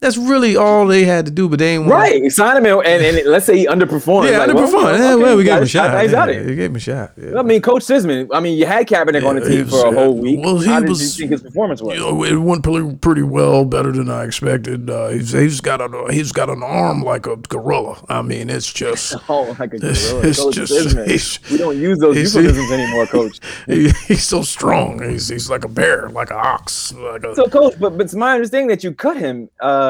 that's 0.00 0.16
really 0.16 0.56
all 0.56 0.86
they 0.86 1.04
had 1.04 1.26
to 1.26 1.32
do 1.32 1.48
but 1.48 1.58
they 1.58 1.74
ain't 1.76 1.86
Right. 1.88 2.30
Sign 2.30 2.56
him 2.56 2.66
in, 2.66 2.72
and, 2.86 3.04
and 3.16 3.26
let's 3.28 3.46
say 3.46 3.58
he 3.58 3.66
underperformed. 3.66 4.30
Yeah, 4.30 4.38
Like, 4.38 4.50
underperformed. 4.50 4.72
well, 4.72 4.98
yeah, 4.98 5.12
okay, 5.14 5.22
well, 5.22 5.36
we 5.36 5.44
gave 5.44 5.56
him 5.56 5.62
a 5.64 5.66
shot. 5.66 6.02
He's 6.02 6.14
out 6.14 6.28
Yeah, 6.28 6.40
it. 6.40 6.46
gave 6.56 6.70
him 6.70 6.76
a 6.76 6.78
shot. 6.78 7.12
Yeah. 7.16 7.38
I 7.38 7.42
mean, 7.42 7.60
Coach 7.62 7.82
Sisman. 7.82 8.28
I 8.32 8.40
mean, 8.40 8.56
you 8.58 8.66
had 8.66 8.86
Kaepernick 8.86 9.26
on 9.26 9.36
the 9.36 9.40
team 9.40 9.64
he 9.64 9.70
for 9.70 9.86
a 9.86 9.88
was, 9.90 9.94
whole 9.96 10.16
week. 10.16 10.40
well, 10.44 10.58
he 10.58 10.66
How 10.68 10.80
did 10.80 10.88
was- 10.90 11.18
you 11.18 11.22
think 11.28 11.32
his 11.32 11.42
performance 11.42 11.82
was? 11.82 11.94
You 11.94 12.00
know, 12.00 12.22
it 12.24 12.36
went 12.36 12.62
pretty, 12.62 12.94
pretty 12.96 13.22
well, 13.22 13.64
better 13.64 13.90
than 13.90 14.08
I 14.10 14.24
expected. 14.24 14.88
Uh, 14.88 15.08
he's, 15.08 15.32
he's 15.32 15.60
got 15.60 15.80
a 15.80 16.12
he's 16.12 16.30
got 16.32 16.48
an 16.50 16.62
arm 16.62 17.02
like 17.02 17.26
a 17.26 17.36
gorilla. 17.36 18.04
I 18.08 18.22
mean, 18.22 18.50
it's 18.50 18.72
just 18.72 19.14
Oh, 19.28 19.54
like 19.58 19.74
a 19.74 19.78
gorilla. 19.78 20.20
It's 20.22 20.40
Coach 20.40 20.54
just- 20.54 21.50
we 21.50 21.56
don't 21.58 21.76
use 21.78 21.98
those 21.98 22.16
euphemisms 22.16 22.70
anymore, 22.70 23.06
Coach. 23.06 23.40
he, 23.66 23.90
he's 24.06 24.24
so 24.24 24.42
strong. 24.42 25.02
He's 25.02 25.28
he's 25.28 25.50
like 25.50 25.64
a 25.64 25.68
bear, 25.68 26.08
like 26.10 26.30
an 26.30 26.36
ox, 26.38 26.92
like 26.94 27.24
a. 27.24 27.34
So, 27.34 27.46
Coach, 27.46 27.74
but, 27.80 27.96
but 27.96 28.02
it's 28.04 28.14
my 28.14 28.34
understanding 28.34 28.68
that 28.68 28.84
you 28.84 28.92
cut 28.92 29.16
him. 29.16 29.48
Uh, 29.60 29.87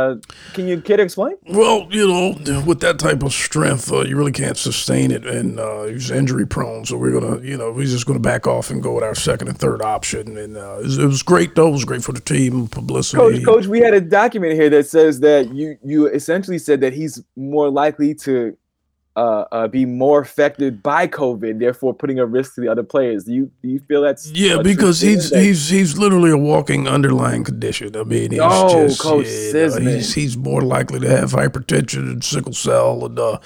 can 0.54 0.68
you 0.68 0.80
kid 0.80 1.00
explain? 1.00 1.34
Well, 1.48 1.86
you 1.90 2.06
know, 2.06 2.62
with 2.64 2.80
that 2.80 2.98
type 2.98 3.22
of 3.22 3.32
strength, 3.32 3.92
uh, 3.92 4.00
you 4.00 4.16
really 4.16 4.32
can't 4.32 4.56
sustain 4.56 5.10
it, 5.10 5.26
and 5.26 5.58
uh, 5.58 5.84
he's 5.84 6.10
injury 6.10 6.46
prone. 6.46 6.84
So 6.84 6.96
we're 6.96 7.18
gonna, 7.18 7.40
you 7.42 7.56
know, 7.56 7.72
we're 7.72 7.86
just 7.86 8.06
gonna 8.06 8.18
back 8.18 8.46
off 8.46 8.70
and 8.70 8.82
go 8.82 8.94
with 8.94 9.04
our 9.04 9.14
second 9.14 9.48
and 9.48 9.58
third 9.58 9.82
option. 9.82 10.36
And 10.36 10.56
uh, 10.56 10.78
it, 10.78 10.84
was, 10.84 10.98
it 10.98 11.06
was 11.06 11.22
great, 11.22 11.54
though. 11.54 11.68
It 11.68 11.72
was 11.72 11.84
great 11.84 12.02
for 12.02 12.12
the 12.12 12.20
team, 12.20 12.68
publicity. 12.68 13.18
Coach, 13.18 13.44
Coach, 13.44 13.66
we 13.66 13.80
had 13.80 13.94
a 13.94 14.00
document 14.00 14.54
here 14.54 14.70
that 14.70 14.86
says 14.86 15.20
that 15.20 15.54
you 15.54 15.76
you 15.84 16.06
essentially 16.08 16.58
said 16.58 16.80
that 16.80 16.92
he's 16.92 17.22
more 17.36 17.70
likely 17.70 18.14
to 18.14 18.56
uh, 19.18 19.44
uh, 19.52 19.68
be 19.68 19.84
more 19.84 20.20
affected 20.20 20.82
by 20.82 21.06
COVID, 21.08 21.58
therefore 21.58 21.92
putting 21.92 22.18
a 22.20 22.26
risk 22.26 22.54
to 22.54 22.60
the 22.60 22.68
other 22.68 22.84
players. 22.84 23.24
Do 23.24 23.32
you 23.34 23.50
do 23.62 23.68
you 23.68 23.80
feel 23.88 24.02
that's 24.02 24.30
Yeah, 24.30 24.62
because 24.62 25.00
he's 25.00 25.30
that- 25.30 25.42
he's 25.42 25.68
he's 25.68 25.98
literally 25.98 26.30
a 26.30 26.36
walking 26.52 26.86
underlying 26.86 27.42
condition. 27.44 27.96
I 27.96 28.04
mean, 28.04 28.30
he's 28.30 28.40
Oh, 28.42 28.86
just 28.86 29.00
Coach 29.00 29.26
yeah, 29.26 29.52
no, 29.52 29.58
Sisman. 29.68 29.94
he's 29.96 30.14
he's 30.14 30.36
more 30.36 30.62
likely 30.62 31.00
to 31.00 31.08
have 31.08 31.32
hypertension 31.32 32.02
and 32.12 32.22
sickle 32.22 32.52
cell 32.52 33.04
and 33.06 33.18
uh, 33.18 33.38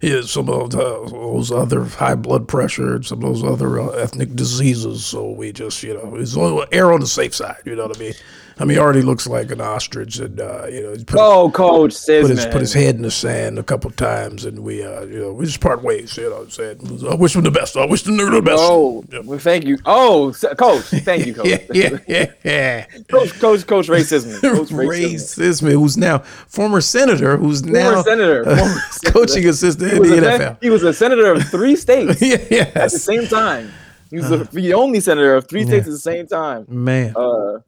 yeah, 0.00 0.20
some 0.22 0.48
of 0.48 0.70
those 0.70 1.50
other 1.50 1.84
high 1.84 2.14
blood 2.14 2.46
pressure 2.46 2.94
and 2.94 3.04
some 3.04 3.18
of 3.24 3.24
those 3.34 3.42
other 3.42 3.80
uh, 3.80 3.88
ethnic 4.04 4.36
diseases. 4.36 5.04
So 5.04 5.30
we 5.32 5.50
just 5.52 5.82
you 5.82 5.94
know, 5.94 6.14
on 6.60 6.68
err 6.70 6.92
on 6.92 7.00
the 7.00 7.06
safe 7.08 7.34
side. 7.34 7.56
You 7.64 7.74
know 7.74 7.88
what 7.88 7.96
I 7.96 8.00
mean? 8.00 8.14
I 8.60 8.64
mean, 8.64 8.70
he 8.76 8.78
already 8.78 9.02
looks 9.02 9.26
like 9.26 9.50
an 9.50 9.60
ostrich, 9.60 10.18
and 10.18 10.40
uh, 10.40 10.66
you 10.66 10.82
know, 10.82 10.92
he's 10.92 11.04
put, 11.04 11.18
oh, 11.20 11.50
Coach 11.50 11.92
says 11.92 12.26
put 12.26 12.36
his 12.36 12.46
put 12.46 12.60
his 12.60 12.72
head 12.72 12.96
in 12.96 13.02
the 13.02 13.10
sand 13.10 13.58
a 13.58 13.62
couple 13.62 13.90
times, 13.92 14.44
and 14.44 14.60
we 14.60 14.84
uh, 14.84 15.02
you 15.02 15.20
know, 15.20 15.32
we 15.32 15.46
just 15.46 15.60
part 15.60 15.82
ways. 15.82 16.16
You 16.16 16.24
know 16.24 16.36
what 16.36 16.42
I'm 16.44 16.50
saying? 16.50 17.06
I 17.08 17.14
wish 17.14 17.36
him 17.36 17.42
the 17.44 17.50
best. 17.50 17.76
I 17.76 17.86
wish 17.86 18.02
the 18.02 18.10
nigga 18.10 18.32
the 18.32 18.42
best. 18.42 18.60
Oh, 18.60 19.04
Yeah. 19.12 19.20
well, 19.24 19.38
thank 19.38 19.64
you. 19.64 19.78
Oh, 19.86 20.34
Coach, 20.56 20.84
thank 20.86 21.26
you, 21.26 21.34
Coach. 21.36 21.46
yeah, 21.46 21.58
yeah, 21.72 21.98
yeah, 22.08 22.32
yeah. 22.44 22.86
Coach, 23.08 23.38
Coach, 23.38 23.66
Coach 23.66 23.86
racism. 23.88 24.40
Coach 24.56 24.70
Ray 24.72 24.86
racism. 25.14 25.70
Who's 25.72 25.96
now 25.96 26.18
former 26.48 26.80
senator, 26.80 27.36
who's 27.36 27.62
now 27.64 28.02
Former 28.02 28.02
senator, 28.02 28.48
uh, 28.48 28.56
former 28.56 28.80
coaching 29.12 29.28
senator. 29.28 29.48
assistant 29.50 29.92
He 29.92 29.96
in 30.16 30.22
the 30.22 30.34
a, 30.34 30.38
NFL. 30.38 30.58
he 30.62 30.70
was 30.70 30.82
a 30.82 30.92
senator 30.92 31.32
of 31.32 31.44
three 31.48 31.76
states 31.76 32.20
yeah, 32.20 32.70
at 32.74 32.90
the 32.90 32.98
same 32.98 33.26
time. 33.28 33.70
He 34.10 34.16
was 34.16 34.30
the, 34.30 34.36
the 34.52 34.72
only 34.74 35.00
senator 35.00 35.34
of 35.34 35.46
three 35.48 35.64
states 35.66 35.86
at 35.86 35.92
the 35.92 35.98
same 35.98 36.26
time. 36.26 36.64
man. 36.68 37.14
Uh, 37.14 37.58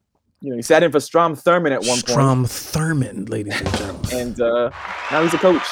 you 0.41 0.49
know, 0.49 0.55
he 0.55 0.61
sat 0.61 0.83
in 0.83 0.91
for 0.91 0.99
Strom 0.99 1.35
Thurmond 1.35 1.71
at 1.71 1.81
one 1.81 1.89
point, 1.89 2.09
Strom 2.09 2.45
Thurmond, 2.45 3.29
ladies 3.29 3.59
and 3.61 3.73
gentlemen. 3.77 4.09
and 4.13 4.41
uh, 4.41 4.69
now 5.11 5.23
he's 5.23 5.33
a 5.33 5.37
coach. 5.37 5.63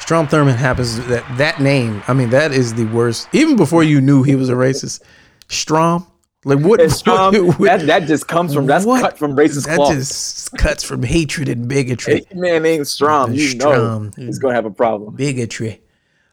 Strom 0.00 0.26
Thurmond 0.26 0.56
happens 0.56 1.04
that 1.06 1.24
that 1.38 1.60
name. 1.60 2.02
I 2.08 2.12
mean, 2.12 2.30
that 2.30 2.52
is 2.52 2.74
the 2.74 2.84
worst. 2.86 3.28
Even 3.32 3.56
before 3.56 3.82
you 3.82 4.00
knew 4.00 4.22
he 4.22 4.34
was 4.34 4.50
a 4.50 4.52
racist, 4.54 5.02
Strom. 5.48 6.06
Like 6.44 6.58
what? 6.58 6.78
Strom, 6.90 7.34
what- 7.46 7.58
what- 7.58 7.66
that, 7.78 7.86
that 7.86 8.02
just 8.06 8.28
comes 8.28 8.52
from 8.52 8.66
that's 8.66 8.84
what- 8.84 9.00
cut 9.00 9.16
from 9.18 9.34
racist 9.34 9.66
That 9.66 9.76
cloth. 9.76 9.94
just 9.94 10.52
cuts 10.58 10.84
from 10.84 11.02
hatred 11.02 11.48
and 11.48 11.66
bigotry. 11.68 12.26
Hey, 12.28 12.34
man 12.38 12.62
named 12.62 12.86
Strom, 12.86 13.32
you 13.32 13.54
know 13.56 13.72
Strom. 13.72 14.10
he's 14.16 14.38
gonna 14.38 14.54
have 14.54 14.66
a 14.66 14.70
problem. 14.70 15.14
Bigotry. 15.16 15.80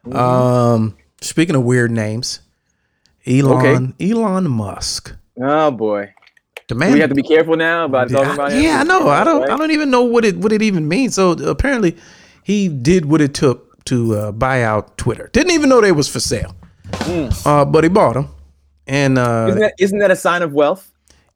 Mm-hmm. 0.06 0.18
Um, 0.18 0.98
speaking 1.22 1.56
of 1.56 1.64
weird 1.64 1.92
names, 1.92 2.42
Elon 3.26 3.94
Elon 4.02 4.50
Musk. 4.50 5.16
Oh 5.42 5.72
boy, 5.72 6.14
The 6.72 6.76
man. 6.76 6.94
we 6.94 7.00
have 7.02 7.10
to 7.10 7.16
be 7.16 7.22
careful 7.24 7.58
now 7.58 7.84
about 7.86 8.10
talking 8.10 8.30
I- 8.32 8.34
about 8.34 8.52
him. 8.54 8.64
yeah, 8.64 8.80
I 8.80 8.84
know. 8.84 9.10
I 9.10 9.24
don't. 9.26 9.42
Right? 9.42 9.50
I 9.52 9.58
don't 9.58 9.72
even 9.72 9.90
know 9.92 10.04
what 10.04 10.24
it 10.24 10.38
what 10.38 10.52
it 10.54 10.62
even 10.62 10.88
means. 10.88 11.16
So 11.16 11.32
apparently, 11.32 11.98
he 12.44 12.70
did 12.70 13.06
what 13.06 13.20
it 13.20 13.34
took 13.34 13.84
to 13.86 14.16
uh, 14.16 14.32
buy 14.32 14.64
out 14.64 14.98
Twitter. 14.98 15.30
Didn't 15.34 15.52
even 15.52 15.68
know 15.70 15.82
they 15.82 15.92
was 15.92 16.08
for 16.08 16.22
sale. 16.22 16.56
Uh, 17.46 17.66
but 17.66 17.84
he 17.84 17.90
bought 17.90 18.14
them. 18.14 18.30
And 18.88 19.18
uh. 19.18 19.48
Isn't 19.50 19.60
that, 19.60 19.74
isn't 19.80 20.00
that 20.00 20.12
a 20.12 20.16
sign 20.16 20.42
of 20.44 20.54
wealth? 20.54 20.88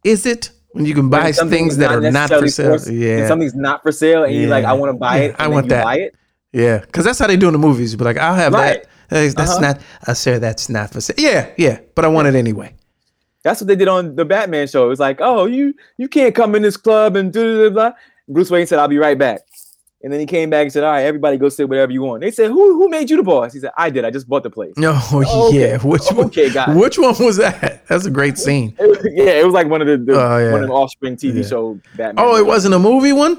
is 0.06 0.26
it 0.26 0.52
when 0.71 0.86
you 0.86 0.93
can 0.93 1.10
buy 1.10 1.32
things 1.32 1.78
that 1.78 1.91
are 1.91 2.00
not 2.12 2.30
for 2.30 2.48
sale? 2.48 2.69
forced- 2.69 2.89
Yeah, 2.91 3.28
something's 3.28 3.56
not 3.56 3.82
for 3.84 3.91
sale, 3.91 4.24
and 4.24 4.34
you're 4.34 4.48
like, 4.50 4.63
I 4.65 4.74
want 4.74 4.89
to 4.93 4.98
buy 4.98 5.17
it. 5.17 5.36
Yeah, 5.38 5.43
I 5.45 5.48
want 5.50 5.67
that. 5.69 5.84
Buy 5.84 5.98
it. 5.98 6.15
yeah, 6.54 6.78
because 6.80 7.04
that's 7.04 7.19
how 7.19 7.28
they 7.28 7.36
do 7.38 7.48
in 7.48 7.54
the 7.54 7.60
movies. 7.60 7.93
Be 7.95 8.04
like, 8.06 8.17
I'll 8.17 8.36
have 8.36 8.54
Right. 8.54 8.84
that. 8.84 8.89
Hey, 9.10 9.28
That's 9.30 9.52
Uh-huh. 9.52 9.60
not, 9.62 9.82
uh, 10.08 10.13
sir. 10.13 10.39
That's 10.39 10.69
not 10.69 10.91
for 10.91 11.02
sale. 11.02 11.15
Yeah, 11.17 11.48
yeah, 11.58 11.80
but 11.95 12.06
I 12.06 12.08
want 12.08 12.28
it 12.28 12.36
anyway. 12.36 12.74
That's 13.45 13.62
what 13.62 13.67
they 13.67 13.75
did 13.75 13.88
on 13.88 14.15
the 14.15 14.25
Batman 14.25 14.67
show. 14.67 14.86
It 14.86 14.89
was 14.89 14.99
like, 14.99 15.19
oh, 15.21 15.45
you 15.45 15.73
you 15.97 16.08
can't 16.10 16.34
come 16.34 16.55
in 16.55 16.63
this 16.63 16.75
club 16.77 17.15
and 17.15 17.31
do 17.31 17.69
blah. 17.69 17.91
Bruce 18.27 18.49
Wayne 18.49 18.65
said, 18.65 18.79
"I'll 18.79 18.88
be 18.88 18.97
right 18.97 19.15
back," 19.17 19.41
and 20.01 20.12
then 20.12 20.19
he 20.19 20.25
came 20.25 20.49
back 20.49 20.63
and 20.63 20.73
said, 20.73 20.84
"All 20.84 20.89
right, 20.91 21.03
everybody 21.03 21.38
go 21.38 21.47
sit 21.49 21.69
whatever 21.69 21.91
you 21.91 22.01
want." 22.01 22.21
They 22.21 22.31
said, 22.31 22.49
"Who 22.49 22.73
who 22.73 22.89
made 22.89 23.08
you 23.08 23.17
the 23.17 23.21
boss?" 23.23 23.53
He 23.53 23.60
said, 23.60 23.69
"I 23.77 23.91
did. 23.91 24.03
I 24.03 24.10
just 24.10 24.27
bought 24.27 24.41
the 24.41 24.49
place." 24.49 24.73
No, 24.77 24.99
Oh, 25.13 25.49
okay. 25.49 25.60
yeah. 25.73 25.77
Which 25.84 26.01
one? 26.12 26.25
Okay. 26.25 26.49
Which 26.73 26.97
one 26.97 27.13
was 27.19 27.38
that? 27.38 27.86
That's 27.88 28.05
a 28.08 28.10
great 28.12 28.39
scene. 28.39 28.75
yeah, 28.79 29.39
it 29.39 29.45
was 29.45 29.53
like 29.53 29.67
one 29.67 29.79
of 29.81 29.88
the, 29.88 29.97
the 29.97 30.13
Oh, 30.19 30.38
yeah. 30.39 30.51
one 30.51 30.63
of 30.63 30.69
the 30.69 30.73
Offspring 30.73 31.15
TV 31.15 31.43
Yeah. 31.43 31.47
show 31.47 31.79
Batman. 31.95 32.15
Oh, 32.25 32.36
it 32.38 32.45
wasn't 32.47 32.73
a 32.73 32.79
movie 32.79 33.13
one. 33.13 33.38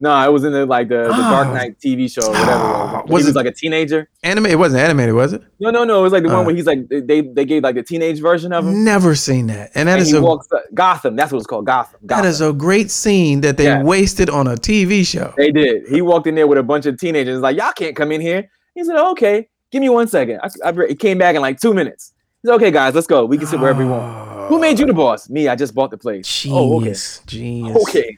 No, 0.00 0.28
it 0.28 0.32
was 0.32 0.44
in 0.44 0.52
the 0.52 0.64
like 0.64 0.88
the, 0.88 1.02
the 1.04 1.08
Dark 1.08 1.48
Oh. 1.48 1.54
Knight 1.54 1.78
TV 1.80 2.08
show, 2.08 2.24
or 2.28 2.30
whatever. 2.30 2.50
it 2.52 2.54
was. 2.54 2.94
Oh, 2.94 3.02
he 3.08 3.12
was 3.12 3.24
was 3.24 3.28
it- 3.30 3.34
like 3.36 3.46
a 3.46 3.52
teenager. 3.52 4.08
Animated. 4.22 4.52
It 4.54 4.56
wasn't 4.56 4.82
animated, 4.82 5.14
was 5.14 5.32
it? 5.32 5.42
No, 5.58 5.70
no, 5.70 5.82
no. 5.82 5.98
It 5.98 6.02
was 6.02 6.12
like 6.12 6.22
the 6.22 6.28
Uh. 6.30 6.36
one 6.36 6.46
where 6.46 6.54
he's 6.54 6.66
like 6.66 6.88
they 6.88 7.20
they 7.20 7.44
gave 7.44 7.64
like 7.64 7.74
the 7.74 7.82
teenage 7.82 8.20
version 8.20 8.52
of 8.52 8.64
him. 8.64 8.84
Never 8.84 9.16
seen 9.16 9.48
that. 9.48 9.72
And 9.74 9.88
that 9.88 9.94
and 9.94 10.02
is 10.02 10.10
he 10.12 10.16
a 10.16 10.20
walks 10.20 10.46
up, 10.52 10.62
Gotham. 10.72 11.16
That's 11.16 11.32
what 11.32 11.38
it's 11.38 11.48
called. 11.48 11.66
Gotham. 11.66 11.98
that 12.02 12.08
Gotham. 12.08 12.26
is 12.26 12.40
a 12.40 12.52
great 12.52 12.90
scene 12.92 13.40
that 13.40 13.56
they 13.56 13.64
Yeah. 13.64 13.82
wasted 13.82 14.30
on 14.30 14.46
a 14.46 14.54
TV 14.54 15.02
show. 15.04 15.34
They 15.36 15.50
did. 15.50 15.88
He 15.88 16.00
walked 16.00 16.28
in 16.28 16.36
there 16.36 16.46
with 16.46 16.58
a 16.58 16.62
bunch 16.62 16.86
of 16.86 16.96
teenagers. 17.00 17.40
Like, 17.40 17.56
y'all 17.56 17.72
can't 17.72 17.96
come 17.96 18.12
in 18.12 18.20
here. 18.20 18.48
He 18.76 18.84
said, 18.84 18.96
okay, 18.96 19.48
give 19.72 19.80
me 19.80 19.88
one 19.88 20.06
second. 20.06 20.38
I, 20.44 20.48
I, 20.68 20.72
he 20.90 20.94
came 20.94 21.18
back 21.18 21.34
in 21.34 21.42
like 21.42 21.58
two 21.60 21.74
minutes. 21.74 22.12
He 22.42 22.46
said, 22.46 22.54
okay, 22.54 22.70
guys, 22.70 22.94
let's 22.94 23.08
go. 23.08 23.24
We 23.26 23.36
can 23.36 23.48
sit 23.48 23.58
wherever 23.58 23.82
we 23.84 23.90
want. 23.90 24.48
Who 24.48 24.60
made 24.60 24.78
you 24.78 24.86
the 24.86 24.94
boss? 24.94 25.28
Me. 25.28 25.48
I 25.48 25.56
just 25.56 25.74
bought 25.74 25.90
the 25.90 25.98
place. 25.98 26.46
Oh, 26.48 26.76
okay. 26.76 26.84
Genius. 26.84 27.22
Genius. 27.26 27.82
Okay. 27.88 28.16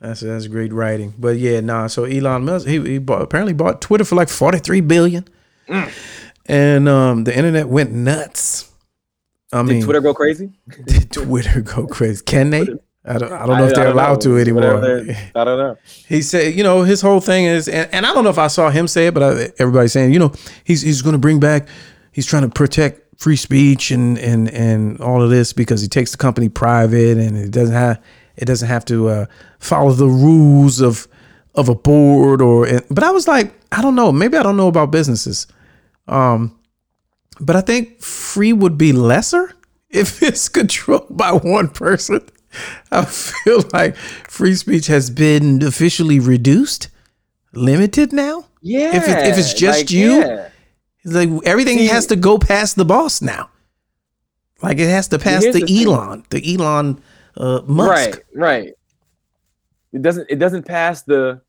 That's 0.00 0.20
that's 0.20 0.46
great 0.46 0.72
writing. 0.72 1.14
But 1.18 1.38
yeah, 1.38 1.60
nah. 1.60 1.88
So 1.88 2.04
Elon 2.04 2.44
Musk, 2.44 2.66
he, 2.66 2.80
he 2.80 2.98
bought, 2.98 3.22
apparently 3.22 3.52
bought 3.52 3.80
Twitter 3.80 4.04
for 4.04 4.14
like 4.14 4.28
forty 4.28 4.58
three 4.58 4.80
billion, 4.80 5.26
Mm. 5.68 5.90
and 6.46 6.88
um, 6.88 7.24
the 7.24 7.36
internet 7.36 7.68
went 7.68 7.92
nuts. 7.92 8.70
I 9.52 9.62
Did 9.62 9.68
mean, 9.68 9.82
Twitter 9.82 10.00
go 10.00 10.14
crazy? 10.14 10.50
did 10.86 11.10
Twitter 11.10 11.60
go 11.62 11.86
crazy? 11.86 12.22
Can 12.24 12.50
they? 12.50 12.66
I 13.04 13.16
don't, 13.16 13.32
I 13.32 13.46
don't 13.46 13.58
know 13.58 13.66
if 13.66 13.74
they're 13.74 13.88
allowed 13.88 14.24
know. 14.24 14.36
to 14.36 14.38
anymore. 14.38 14.76
I 15.34 15.44
don't 15.44 15.58
know. 15.58 15.78
He 16.08 16.20
said, 16.20 16.54
you 16.54 16.62
know, 16.62 16.82
his 16.82 17.00
whole 17.00 17.20
thing 17.20 17.46
is, 17.46 17.66
and, 17.66 17.88
and 17.92 18.04
I 18.04 18.12
don't 18.12 18.22
know 18.24 18.30
if 18.30 18.38
I 18.38 18.48
saw 18.48 18.68
him 18.70 18.86
say 18.86 19.06
it, 19.06 19.14
but 19.14 19.22
I, 19.22 19.52
everybody's 19.58 19.92
saying, 19.92 20.12
you 20.12 20.18
know, 20.18 20.32
he's 20.64 20.82
he's 20.82 21.00
going 21.02 21.14
to 21.14 21.18
bring 21.18 21.40
back, 21.40 21.68
he's 22.12 22.26
trying 22.26 22.42
to 22.42 22.48
protect 22.50 23.00
free 23.18 23.36
speech 23.36 23.90
and 23.90 24.18
and 24.18 24.48
and 24.50 25.00
all 25.00 25.22
of 25.22 25.30
this 25.30 25.52
because 25.52 25.80
he 25.82 25.88
takes 25.88 26.12
the 26.12 26.18
company 26.18 26.48
private 26.48 27.16
and 27.18 27.36
it 27.36 27.50
doesn't 27.50 27.74
have 27.74 28.00
it 28.38 28.46
doesn't 28.46 28.68
have 28.68 28.84
to 28.86 29.08
uh, 29.08 29.26
follow 29.58 29.92
the 29.92 30.06
rules 30.08 30.80
of 30.80 31.06
of 31.54 31.68
a 31.68 31.74
board 31.74 32.40
or. 32.40 32.66
But 32.90 33.02
I 33.04 33.10
was 33.10 33.26
like, 33.28 33.52
I 33.72 33.82
don't 33.82 33.94
know, 33.94 34.12
maybe 34.12 34.36
I 34.36 34.42
don't 34.42 34.56
know 34.56 34.68
about 34.68 34.90
businesses, 34.90 35.46
um, 36.06 36.58
but 37.40 37.56
I 37.56 37.60
think 37.60 38.00
free 38.00 38.52
would 38.52 38.78
be 38.78 38.92
lesser 38.92 39.52
if 39.90 40.22
it's 40.22 40.48
controlled 40.48 41.08
by 41.16 41.32
one 41.32 41.68
person. 41.68 42.20
I 42.90 43.04
feel 43.04 43.62
like 43.74 43.94
free 43.96 44.54
speech 44.54 44.86
has 44.86 45.10
been 45.10 45.62
officially 45.62 46.18
reduced, 46.18 46.88
limited 47.52 48.12
now. 48.12 48.46
Yeah. 48.62 48.96
If 48.96 49.08
it- 49.08 49.26
if 49.28 49.38
it's 49.38 49.52
just 49.54 49.80
like, 49.80 49.90
you, 49.90 50.20
yeah. 50.20 50.48
Like 51.04 51.28
everything 51.44 51.78
See- 51.78 51.86
has 51.86 52.06
to 52.06 52.16
go 52.16 52.38
past 52.38 52.76
the 52.76 52.84
boss 52.84 53.20
now. 53.22 53.50
Like 54.62 54.78
it 54.78 54.88
has 54.88 55.08
to 55.08 55.18
pass 55.18 55.44
the, 55.44 55.52
the 55.52 55.60
thing. 55.66 55.86
Elon, 55.86 56.24
the 56.30 56.54
Elon 56.54 57.00
uh, 57.38 57.62
Musk. 57.66 57.90
Right, 57.90 58.24
right. 58.34 58.72
It 59.92 60.02
doesn't. 60.02 60.26
It 60.28 60.38
doesn't 60.38 60.64
pass 60.64 61.02
the 61.02 61.40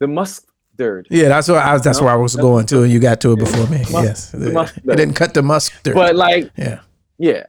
the 0.00 0.08
Musk 0.08 0.48
mustard. 0.78 1.06
Yeah, 1.10 1.28
that's 1.28 1.48
what 1.48 1.58
I 1.58 1.72
was, 1.72 1.82
that's 1.82 2.00
where 2.00 2.10
I 2.10 2.16
was 2.16 2.36
going 2.36 2.66
to, 2.66 2.82
and 2.82 2.92
you 2.92 3.00
got 3.00 3.20
to 3.22 3.32
it 3.32 3.38
before 3.38 3.66
me. 3.66 3.78
Mus- 3.78 3.92
yes, 3.92 4.30
the 4.30 4.72
it, 4.76 4.96
didn't 4.96 5.14
cut 5.14 5.34
the 5.34 5.42
mustard. 5.42 5.94
But 5.94 6.16
like, 6.16 6.50
yeah, 6.56 6.80
yeah. 7.18 7.46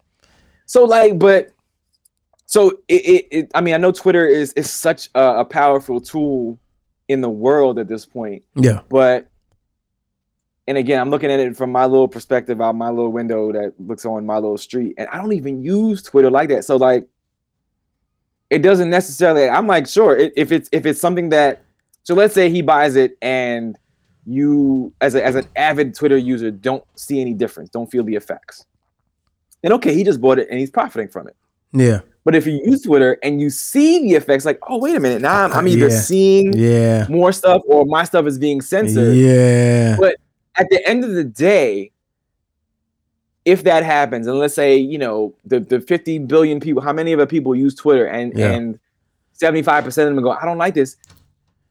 So 0.65 0.83
like, 0.83 1.19
but 1.19 1.51
so 2.45 2.79
it, 2.87 2.93
it, 2.93 3.27
it 3.31 3.51
I 3.55 3.61
mean, 3.61 3.73
I 3.73 3.77
know 3.77 3.91
Twitter 3.91 4.25
is 4.27 4.53
is 4.53 4.71
such 4.71 5.09
a, 5.15 5.39
a 5.39 5.45
powerful 5.45 5.99
tool 6.01 6.59
in 7.07 7.21
the 7.21 7.29
world 7.29 7.79
at 7.79 7.87
this 7.87 8.05
point, 8.05 8.43
yeah, 8.55 8.81
but 8.89 9.27
and 10.67 10.77
again, 10.77 10.99
I'm 10.99 11.09
looking 11.09 11.31
at 11.31 11.39
it 11.39 11.55
from 11.55 11.71
my 11.71 11.85
little 11.85 12.07
perspective 12.07 12.59
out 12.61 12.75
my 12.75 12.89
little 12.89 13.11
window 13.11 13.51
that 13.51 13.73
looks 13.79 14.05
on 14.05 14.25
my 14.25 14.35
little 14.35 14.57
street, 14.57 14.95
and 14.97 15.07
I 15.09 15.17
don't 15.17 15.33
even 15.33 15.63
use 15.63 16.01
Twitter 16.01 16.31
like 16.31 16.49
that. 16.49 16.65
So 16.65 16.77
like, 16.77 17.07
it 18.49 18.59
doesn't 18.59 18.89
necessarily. 18.89 19.49
I'm 19.49 19.67
like, 19.67 19.87
sure, 19.87 20.15
if 20.17 20.51
it's 20.51 20.69
if 20.71 20.85
it's 20.85 20.99
something 21.01 21.29
that, 21.29 21.63
so 22.03 22.13
let's 22.15 22.33
say 22.33 22.49
he 22.49 22.61
buys 22.61 22.95
it 22.95 23.17
and 23.21 23.77
you 24.25 24.93
as 25.01 25.15
a, 25.15 25.23
as 25.23 25.35
an 25.35 25.47
avid 25.55 25.93
Twitter 25.95 26.17
user 26.17 26.51
don't 26.51 26.83
see 26.95 27.21
any 27.21 27.33
difference, 27.33 27.69
don't 27.69 27.89
feel 27.91 28.03
the 28.03 28.15
effects. 28.15 28.65
Then 29.61 29.73
okay, 29.73 29.93
he 29.93 30.03
just 30.03 30.21
bought 30.21 30.39
it 30.39 30.47
and 30.49 30.59
he's 30.59 30.69
profiting 30.71 31.07
from 31.09 31.27
it. 31.27 31.35
yeah, 31.73 32.01
But 32.23 32.35
if 32.35 32.45
you 32.45 32.61
use 32.65 32.81
Twitter 32.83 33.17
and 33.23 33.41
you 33.41 33.49
see 33.49 33.99
the 34.07 34.15
effects, 34.15 34.45
like, 34.45 34.59
oh 34.67 34.77
wait 34.79 34.95
a 34.95 34.99
minute, 34.99 35.21
now 35.21 35.43
I'm, 35.45 35.53
I'm 35.53 35.67
either 35.67 35.89
Yeah. 35.89 35.99
seeing 35.99 36.53
yeah, 36.53 37.05
more 37.09 37.31
stuff 37.31 37.61
or 37.67 37.85
my 37.85 38.03
stuff 38.03 38.25
is 38.27 38.37
being 38.37 38.61
censored 38.61 39.15
yeah, 39.15 39.95
But- 39.99 40.15
at 40.57 40.69
the 40.69 40.87
end 40.87 41.03
of 41.03 41.11
the 41.15 41.23
day, 41.25 41.91
if 43.45 43.63
that 43.63 43.83
happens, 43.83 44.27
and 44.27 44.37
let's 44.39 44.53
say 44.55 44.75
you 44.77 44.97
know 44.97 45.33
the 45.45 45.59
the 45.59 45.79
50 45.79 46.19
billion 46.19 46.59
people, 46.59 46.81
how 46.81 46.93
many 46.93 47.13
of 47.13 47.19
the 47.19 47.27
people 47.27 47.55
use 47.55 47.75
Twitter, 47.75 48.05
and 48.05 48.37
Yeah. 48.37 48.51
and 48.51 48.79
75 49.33 49.83
percent 49.83 50.09
of 50.09 50.15
them 50.15 50.23
go, 50.23 50.31
I 50.31 50.45
don't 50.45 50.57
like 50.57 50.73
this. 50.73 50.95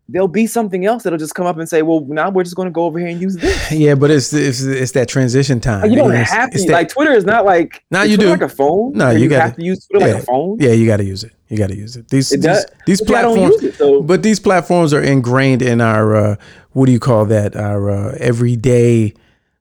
There'll 0.07 0.29
be 0.29 0.47
something 0.47 0.85
else 0.85 1.03
that'll 1.05 1.19
just 1.19 1.35
come 1.35 1.47
up 1.47 1.57
and 1.57 1.67
say, 1.67 1.81
well, 1.81 2.01
now 2.01 2.29
we're 2.29 2.43
just 2.45 2.57
going 2.57 2.67
to 2.67 2.71
go 2.73 2.85
over 2.85 2.99
here 2.99 3.09
and 3.09 3.19
use 3.23 3.37
this. 3.37 3.73
yeah. 3.73 3.95
But 3.95 4.11
it's 4.11 4.35
it's, 4.35 4.61
it's 4.63 4.93
that 4.93 5.09
transition 5.09 5.61
time. 5.61 5.81
Like, 5.81 5.91
you 5.93 5.97
don't 5.97 6.11
It's- 6.13 6.31
have 6.31 6.51
to. 6.51 6.59
that- 6.59 6.69
like 6.71 6.89
Twitter 6.91 7.13
is 7.13 7.25
not 7.25 7.47
like 7.47 7.83
now 7.91 8.03
you 8.03 8.17
Twitter 8.17 8.37
do. 8.37 8.43
like 8.43 8.53
a 8.53 8.55
phone. 8.55 8.93
No, 8.93 9.09
you 9.11 9.21
you 9.21 9.29
gotta- 9.31 9.45
have 9.45 9.57
to 9.57 9.65
use 9.65 9.87
Twitter 9.87 10.07
yeah, 10.09 10.13
like 10.15 10.23
a 10.23 10.27
phone. 10.27 10.59
yeah, 10.61 10.73
you 10.73 10.87
got 10.87 10.99
to 10.99 11.05
use 11.05 11.25
it. 11.25 11.33
You 11.49 11.57
got 11.57 11.69
to 11.69 11.77
use 11.77 11.97
it. 11.97 12.09
These 12.09 12.33
It 12.33 12.37
these, 12.43 12.45
does- 12.45 12.67
these 12.87 13.01
don't 13.01 13.09
platforms, 13.09 13.63
it, 13.63 13.75
so 13.77 14.03
but 14.03 14.23
these 14.23 14.39
platforms 14.41 14.93
are 14.93 15.03
ingrained 15.03 15.63
in 15.63 15.81
our 15.81 16.15
uh, 16.15 16.37
what 16.73 16.85
do 16.85 16.93
you 16.93 17.01
call 17.01 17.25
that? 17.27 17.57
Our 17.57 17.91
uh, 17.91 18.17
everyday, 18.21 19.15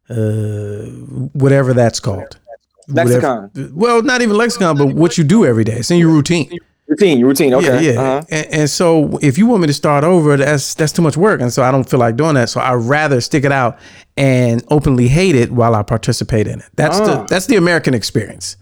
uh, 0.09 0.15
whatever 1.33 1.73
that's 1.73 1.99
called. 1.99 2.37
lexicon 2.87 3.49
Whatever- 3.53 3.71
well, 3.73 4.01
not 4.01 4.21
even 4.21 4.35
lexicon, 4.37 4.77
but 4.77 4.87
what 4.93 5.17
you 5.17 5.23
do 5.23 5.45
every 5.45 5.63
day. 5.63 5.77
It's 5.77 5.91
in 5.91 5.97
your 5.99 6.09
routine. 6.11 6.57
routine, 6.87 7.23
routine. 7.23 7.53
Okay, 7.53 7.83
Yeah, 7.85 7.91
yeah. 7.93 7.99
uh-huh. 8.01 8.21
And, 8.29 8.47
and 8.53 8.69
so 8.69 9.17
if 9.21 9.37
you 9.37 9.45
want 9.47 9.61
me 9.61 9.67
to 9.67 9.73
start 9.73 10.03
over, 10.03 10.35
that's 10.37 10.73
that's 10.73 10.91
too 10.91 11.01
much 11.01 11.15
work, 11.17 11.39
and 11.41 11.51
so 11.51 11.63
I 11.63 11.71
don't 11.71 11.89
feel 11.89 11.99
like 11.99 12.15
doing 12.17 12.35
that. 12.35 12.49
So 12.49 12.59
I'd 12.59 12.73
rather 12.75 13.21
stick 13.21 13.43
it 13.45 13.51
out 13.51 13.79
and 14.17 14.63
openly 14.69 15.07
hate 15.07 15.35
it 15.35 15.51
while 15.51 15.73
I 15.75 15.83
participate 15.83 16.47
in 16.47 16.59
it. 16.59 16.65
That's 16.75 16.99
the 16.99 17.19
Ah. 17.19 17.25
that's 17.29 17.45
the 17.47 17.55
American 17.55 17.93
experience. 17.93 18.57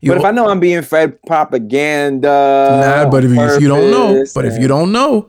You 0.00 0.12
But 0.12 0.18
if 0.18 0.24
I 0.24 0.30
know 0.30 0.48
I'm 0.48 0.60
being 0.60 0.82
fed 0.82 1.20
propaganda, 1.26 3.02
Nah, 3.04 3.10
but 3.10 3.24
if 3.24 3.30
you, 3.30 3.40
if 3.40 3.60
you 3.60 3.68
don't 3.68 3.90
know, 3.90 4.24
but 4.34 4.44
if 4.44 4.58
you 4.60 4.68
don't 4.68 4.92
know, 4.92 5.28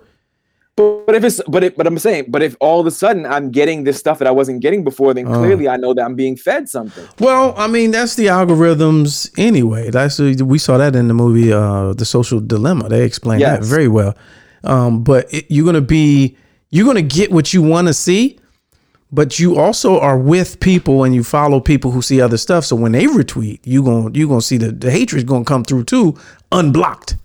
But, 0.77 1.15
if 1.15 1.23
it's 1.23 1.41
but 1.47 1.63
it, 1.63 1.75
but 1.75 1.87
I'm 1.87 1.97
saying, 1.97 2.25
but 2.29 2.43
if 2.43 2.55
all 2.59 2.79
of 2.79 2.85
a 2.85 2.91
sudden 2.91 3.25
I'm 3.25 3.49
getting 3.49 3.83
this 3.83 3.97
stuff 3.97 4.19
that 4.19 4.27
I 4.27 4.31
wasn't 4.31 4.61
getting 4.61 4.83
before, 4.83 5.11
then 5.15 5.27
Oh. 5.27 5.39
clearly 5.39 5.67
I 5.67 5.75
know 5.75 5.93
that 5.95 6.03
I'm 6.05 6.13
being 6.15 6.35
fed 6.37 6.69
something. 6.69 7.03
well, 7.19 7.55
I 7.57 7.65
mean 7.65 7.89
that's 7.91 8.13
the 8.15 8.27
algorithms 8.27 9.31
anyway. 9.39 9.89
That's 9.89 10.19
we 10.19 10.59
saw 10.59 10.77
that 10.77 10.95
in 10.95 11.07
the 11.07 11.13
movie 11.15 11.51
uh, 11.51 11.93
The 11.93 12.05
Social 12.05 12.39
Dilemma. 12.39 12.89
They 12.89 13.03
explained 13.03 13.41
that 13.41 13.63
very 13.63 13.87
well. 13.87 14.15
Um, 14.63 15.03
but 15.03 15.33
it, 15.33 15.45
you're 15.49 15.65
gonna 15.65 15.81
be 15.81 16.37
you're 16.69 16.85
gonna 16.85 17.01
get 17.01 17.31
what 17.31 17.53
you 17.53 17.63
want 17.63 17.87
to 17.87 17.93
see, 17.93 18.37
but 19.11 19.39
you 19.39 19.57
also 19.57 19.99
are 19.99 20.17
with 20.19 20.59
people 20.59 21.05
and 21.05 21.15
you 21.15 21.23
follow 21.23 21.59
people 21.59 21.89
who 21.91 22.01
see 22.03 22.21
other 22.21 22.37
stuff. 22.37 22.65
So 22.65 22.75
when 22.75 22.91
they 22.91 23.05
retweet, 23.05 23.61
you 23.63 23.81
gonna 23.81 24.11
you 24.13 24.27
gonna 24.27 24.41
see 24.41 24.57
the 24.57 24.71
the 24.71 24.91
hatred's 24.91 25.23
gonna 25.23 25.45
come 25.45 25.63
through 25.63 25.85
too, 25.85 26.15
unblocked, 26.51 27.15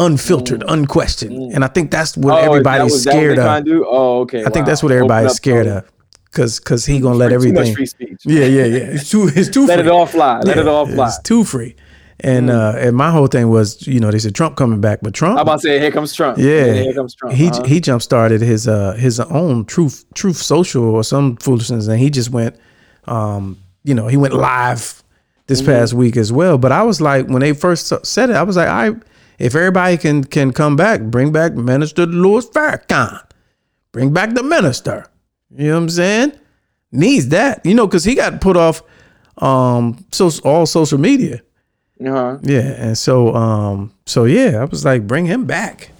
unfiltered, 0.00 0.64
unquestioned. 0.66 1.52
And 1.52 1.64
I 1.64 1.68
think 1.68 1.90
that's 1.92 2.16
what 2.16 2.34
Mm. 2.34 2.42
Oh, 2.48 2.50
everybody's 2.52 2.92
was- 2.92 3.02
scared 3.02 3.38
of. 3.38 3.66
Oh, 3.86 4.20
okay. 4.22 4.44
I 4.44 4.50
think 4.50 4.66
that's 4.66 4.82
what 4.82 4.90
everybody's 4.92 5.34
scared 5.34 5.66
of, 5.68 5.84
cause 6.32 6.58
cause 6.58 6.86
he 6.86 6.98
gonna 7.00 7.16
let 7.16 7.32
everything. 7.32 7.54
much 7.62 7.74
free 7.74 7.86
speech. 7.86 8.18
Yeah, 8.24 8.44
yeah, 8.46 8.64
yeah. 8.64 8.94
It's 8.96 9.10
too 9.10 9.30
it's 9.34 9.48
too 9.50 9.66
Let 9.66 9.78
free. 9.78 9.86
it 9.88 9.90
all 9.92 10.06
fly. 10.06 10.40
Let 10.40 10.58
it 10.58 10.66
all 10.66 10.86
fly. 10.86 11.06
Mm. 11.06 11.08
It's 11.08 11.22
too 11.22 11.44
free. 11.44 11.76
And 12.22 12.50
uh 12.50 12.74
and 12.76 12.94
my 12.96 13.10
whole 13.10 13.28
thing 13.28 13.48
was, 13.48 13.86
you 13.86 13.98
know, 14.00 14.10
they 14.10 14.18
said 14.18 14.34
Trump 14.34 14.56
coming 14.56 14.80
back, 14.80 14.98
but 15.02 15.14
Trump 15.14 15.36
I'm 15.38 15.42
about 15.42 15.60
to 15.60 15.68
say, 15.68 15.78
here 15.80 15.90
comes 15.90 16.12
Trump. 16.14 16.36
yeah, 16.38 16.72
here 16.74 16.92
comes 16.94 17.14
Trump. 17.14 17.34
he 17.34 17.48
uh-huh. 17.48 17.64
he 17.64 17.80
jump 17.80 18.02
started 18.02 18.40
his 18.42 18.66
uh 18.68 18.92
his 18.92 19.20
own 19.20 19.64
truth 19.64 20.04
truth 20.14 20.36
social 20.36 20.84
or 20.84 21.02
some 21.04 21.36
foolishness 21.36 21.86
and 21.88 21.98
he 21.98 22.10
just 22.10 22.30
went 22.30 22.56
um 23.06 23.56
you 23.84 23.94
know, 23.94 24.06
he 24.08 24.16
went 24.18 24.34
live 24.34 25.02
this 25.46 25.62
Mm-hmm. 25.62 25.70
past 25.72 25.94
week 25.94 26.16
as 26.18 26.30
well. 26.32 26.58
But 26.58 26.70
I 26.72 26.82
was 26.82 27.00
like 27.00 27.26
when 27.28 27.40
they 27.40 27.54
first 27.54 27.90
said 28.04 28.28
it, 28.30 28.36
I 28.36 28.42
was 28.42 28.56
like, 28.56 28.68
I 28.68 28.94
if 29.40 29.54
everybody 29.54 29.96
can 29.96 30.22
can 30.24 30.52
come 30.52 30.76
back, 30.76 31.00
bring 31.00 31.32
back 31.32 31.54
Minister 31.54 32.06
Louis 32.06 32.46
Farrakhan. 32.50 33.20
Bring 33.92 34.12
back 34.12 34.34
the 34.34 34.42
minister. 34.42 35.06
You 35.50 35.68
know 35.68 35.74
what 35.76 35.82
I'm 35.82 35.88
saying? 35.90 36.32
Needs 36.92 37.28
that. 37.28 37.64
You 37.66 37.74
know, 37.74 37.86
because 37.86 38.04
he 38.04 38.14
got 38.14 38.40
put 38.40 38.56
off 38.56 38.82
um 39.38 40.04
so 40.12 40.30
all 40.44 40.66
social 40.66 40.98
media. 40.98 41.40
Uh-huh. 42.04 42.38
Yeah. 42.42 42.60
And 42.84 42.96
so 42.98 43.34
um 43.34 43.92
so 44.06 44.24
yeah, 44.24 44.60
I 44.60 44.64
was 44.64 44.84
like, 44.84 45.06
bring 45.06 45.26
him 45.26 45.44
back. 45.46 45.90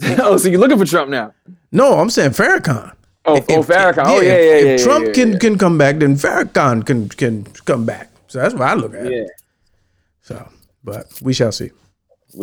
oh, 0.18 0.36
so 0.36 0.48
you're 0.48 0.60
looking 0.60 0.78
for 0.78 0.84
Trump 0.86 1.10
now? 1.10 1.34
No, 1.72 1.98
I'm 1.98 2.08
saying 2.10 2.30
Farrakhan. 2.30 2.92
Oh, 3.24 3.36
If- 3.36 3.50
oh 3.50 3.60
if- 3.60 3.66
Farrakhan. 3.66 4.04
Oh, 4.06 4.18
if- 4.18 4.24
yeah, 4.24 4.38
yeah, 4.38 4.56
If 4.74 4.80
yeah. 4.80 4.84
Trump 4.86 5.06
yeah, 5.08 5.12
can 5.12 5.32
yeah. 5.32 5.38
can 5.38 5.58
come 5.58 5.76
back, 5.76 5.98
then 5.98 6.14
Farrakhan 6.14 6.86
can 6.86 7.08
can 7.08 7.44
come 7.66 7.84
back. 7.84 8.08
So 8.28 8.38
that's 8.38 8.54
what 8.54 8.62
I 8.62 8.74
look 8.74 8.94
at. 8.94 9.10
Yeah, 9.10 9.24
So, 10.22 10.48
but 10.84 11.06
we 11.22 11.32
shall 11.32 11.50
see. 11.52 11.70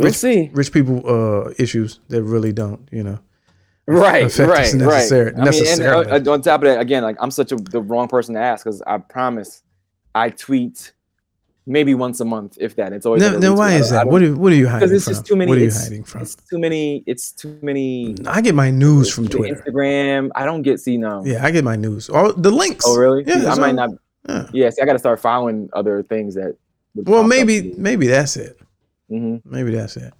We'll 0.03 0.13
see. 0.13 0.49
Rich 0.53 0.71
people 0.71 1.01
uh 1.07 1.53
issues 1.57 1.99
that 2.09 2.23
really 2.23 2.53
don't, 2.53 2.87
you 2.91 3.03
know. 3.03 3.19
Right, 3.87 4.23
right, 4.39 4.47
right. 4.49 4.73
necessar- 4.73 5.33
I 5.39 5.49
mean, 5.51 5.67
and 5.67 6.27
uh, 6.27 6.31
on 6.33 6.41
top 6.41 6.61
of 6.61 6.65
that, 6.69 6.79
again, 6.79 7.03
like 7.03 7.17
I'm 7.19 7.29
such 7.31 7.51
a 7.51 7.55
the 7.55 7.81
wrong 7.81 8.07
person 8.07 8.33
to 8.35 8.41
ask 8.41 8.63
because 8.65 8.81
I 8.81 8.97
promise 8.97 9.61
I 10.15 10.29
tweet 10.31 10.91
maybe 11.67 11.93
once 11.93 12.19
a 12.19 12.25
month, 12.25 12.57
if 12.59 12.75
that. 12.77 12.93
It's 12.93 13.05
always 13.05 13.21
Then, 13.21 13.55
why 13.55 13.73
is 13.73 13.91
that? 13.91 14.07
What 14.07 14.23
are 14.23 14.35
what 14.35 14.51
are 14.51 14.55
you 14.55 14.67
hiding 14.67 14.87
because 14.89 14.91
it's 14.91 15.05
from? 15.05 15.13
just 15.13 15.25
too 15.27 15.35
many. 15.35 15.49
What 15.49 15.57
are 15.59 15.61
you 15.61 15.67
it's, 15.67 15.83
hiding 15.83 16.03
from? 16.03 16.21
it's 16.23 16.35
too 16.35 16.57
many. 16.57 17.03
It's 17.05 17.31
too 17.31 17.59
many. 17.61 18.15
I 18.25 18.41
get 18.41 18.55
my 18.55 18.71
news 18.71 19.13
from 19.13 19.27
Twitter. 19.27 19.55
Instagram. 19.55 20.31
I 20.33 20.45
don't 20.45 20.63
get 20.63 20.79
see 20.79 20.97
no. 20.97 21.23
Yeah, 21.23 21.45
I 21.45 21.51
get 21.51 21.63
my 21.63 21.75
news. 21.75 22.09
All 22.09 22.33
the 22.33 22.49
links. 22.51 22.85
Oh 22.87 22.97
really? 22.97 23.23
Yeah, 23.27 23.39
See, 23.41 23.45
I 23.45 23.49
it's 23.51 23.59
might 23.59 23.77
all- 23.77 23.89
not. 23.89 23.89
yeah. 24.27 24.47
Yeah. 24.51 24.69
See, 24.71 24.81
I 24.81 24.85
got 24.85 24.93
to 24.93 24.99
start 24.99 25.19
following 25.19 25.69
other 25.73 26.01
things 26.01 26.33
that. 26.35 26.57
Well, 26.95 27.23
maybe 27.23 27.73
maybe 27.77 28.07
that's 28.07 28.35
it. 28.37 28.57
Mhm. 29.11 29.41
Maybe 29.45 29.71
that's 29.75 29.97
it. 29.97 30.13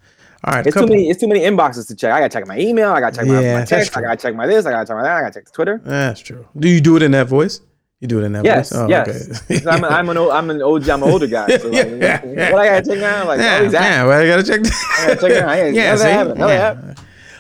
All 0.44 0.54
right, 0.54 0.66
It's 0.68 0.76
too 0.76 0.86
many. 0.86 1.10
It's 1.10 1.20
too 1.20 1.28
many 1.28 1.40
inboxes 1.42 1.88
to 1.88 1.96
check. 1.96 2.12
I 2.14 2.20
gotta 2.20 2.30
check 2.30 2.46
my 2.48 2.60
email. 2.60 2.92
I 2.92 3.00
gotta 3.00 3.16
check 3.16 3.26
my, 3.26 3.42
Yeah, 3.42 3.54
my 3.54 3.60
that's 3.62 3.70
text. 3.72 3.98
I 3.98 4.02
gotta 4.02 4.18
check 4.18 4.36
my 4.36 4.46
this. 4.46 4.66
I 4.68 4.72
gotta 4.72 4.86
check 4.86 4.96
my 4.96 5.02
that. 5.04 5.18
I 5.18 5.22
gotta 5.22 5.34
check 5.34 5.52
Twitter. 5.52 5.82
That's 5.84 6.20
true. 6.22 6.46
Do 6.58 6.70
you 6.70 6.82
do 6.82 6.96
it 6.98 7.02
in 7.02 7.12
that 7.12 7.28
voice? 7.28 7.62
You 8.00 8.08
do 8.08 8.20
it 8.22 8.26
in 8.26 8.34
that 8.34 8.46
Yes, 8.46 8.70
voice? 8.72 8.80
Oh, 8.82 8.88
yes. 8.88 9.42
okay. 9.50 9.62
I'm, 9.68 9.84
a, 9.84 9.88
I'm 9.88 10.10
an 10.10 10.18
old, 10.18 10.32
I'm 10.32 10.50
an 10.52 10.62
old, 10.62 10.88
I'm 10.88 11.02
an 11.02 11.10
older 11.10 11.26
guy. 11.28 11.48
So 11.58 11.70
like, 11.70 11.74
Yeah, 11.88 12.24
yeah. 12.26 12.52
what 12.52 12.62
I 12.62 12.68
gotta 12.68 12.86
check 12.88 13.00
now? 13.00 13.26
Like, 13.26 13.40
yeah, 13.40 13.58
oh, 13.62 13.70
yeah, 13.72 14.04
well, 14.06 14.22
I 14.22 14.28
gotta 14.28 14.44
check. 14.44 14.60
I 15.00 15.08
gotta 15.16 15.22
check 15.22 15.44
now. 15.46 15.54
Yeah, 15.54 15.66
yeah, 15.68 15.90
how's 15.90 16.00
see? 16.00 16.06
that 16.06 16.14
happen? 16.14 16.38
How's 16.38 16.50
that 16.50 16.86
yeah. 16.86 16.94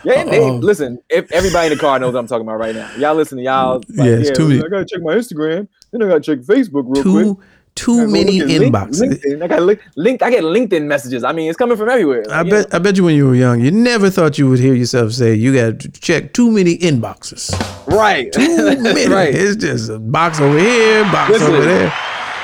Yeah, 0.06 0.24
they, 0.24 0.40
Um, 0.44 0.62
listen. 0.62 1.00
If 1.10 1.32
everybody 1.32 1.68
in 1.72 1.74
the 1.74 1.80
car 1.80 2.00
knows 2.00 2.14
what 2.14 2.20
I'm 2.20 2.28
talking 2.28 2.48
about 2.48 2.60
right 2.60 2.76
now. 2.76 2.90
Y'all 2.98 3.16
listen 3.16 3.38
to 3.40 3.44
y'all. 3.44 3.82
Like, 3.90 4.08
Yeah, 4.08 4.16
it's 4.18 4.32
too 4.38 4.48
many- 4.48 4.64
I 4.64 4.68
gotta 4.68 4.86
check 4.86 5.02
my 5.02 5.14
Instagram. 5.16 5.68
Then 5.92 6.04
I 6.04 6.08
gotta 6.08 6.20
check 6.22 6.40
Facebook 6.40 6.86
real 6.88 7.04
quick. 7.36 7.48
Too 7.76 8.08
many 8.08 8.40
look 8.42 8.50
at 8.52 8.60
Link- 8.62 8.74
inboxes. 8.74 9.02
LinkedIn. 9.24 9.44
I 9.44 9.48
got 9.48 9.62
link, 9.64 9.80
link. 9.98 10.22
I 10.24 10.30
get 10.30 10.44
LinkedIn 10.44 10.86
messages. 10.86 11.24
I 11.26 11.34
mean, 11.34 11.50
it's 11.50 11.58
coming 11.58 11.76
from 11.78 11.90
everywhere. 11.90 12.24
I 12.32 12.42
Like, 12.42 12.50
bet 12.50 12.74
I 12.74 12.80
bet 12.80 12.96
you 12.98 13.04
when 13.04 13.16
you 13.16 13.28
were 13.28 13.36
young, 13.36 13.60
you 13.60 13.70
never 13.72 14.10
thought 14.10 14.38
you 14.38 14.50
would 14.50 14.60
hear 14.60 14.74
yourself 14.74 15.12
say 15.12 15.34
you 15.34 15.54
got 15.54 15.80
to 15.82 15.92
check 15.92 16.34
too 16.34 16.50
many 16.52 16.78
inboxes. 16.78 17.52
right. 17.88 18.32
Too 18.32 18.80
many. 18.82 19.08
right. 19.08 19.36
It's 19.36 19.58
just 19.58 19.90
a 19.90 20.00
box 20.00 20.40
over 20.40 20.58
here, 20.58 21.04
box 21.12 21.32
Listen. 21.32 21.54
over 21.54 21.64
there. 21.66 21.94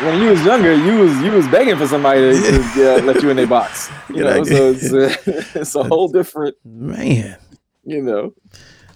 When 0.01 0.19
you 0.21 0.29
was 0.31 0.43
younger, 0.43 0.73
you 0.75 0.97
was 0.97 1.21
you 1.21 1.31
was 1.31 1.47
begging 1.47 1.77
for 1.77 1.87
somebody 1.87 2.19
to, 2.21 2.41
to 2.41 2.95
uh, 2.97 3.01
let 3.03 3.21
you 3.23 3.29
in 3.29 3.37
their 3.37 3.47
box. 3.47 3.89
You 4.09 4.23
know, 4.23 4.43
so 4.43 4.71
it's, 4.71 4.91
uh, 4.91 5.15
it's 5.59 5.75
a 5.75 5.83
whole 5.83 6.07
different. 6.09 6.55
Man. 6.65 7.37
You 7.85 8.01
know. 8.01 8.33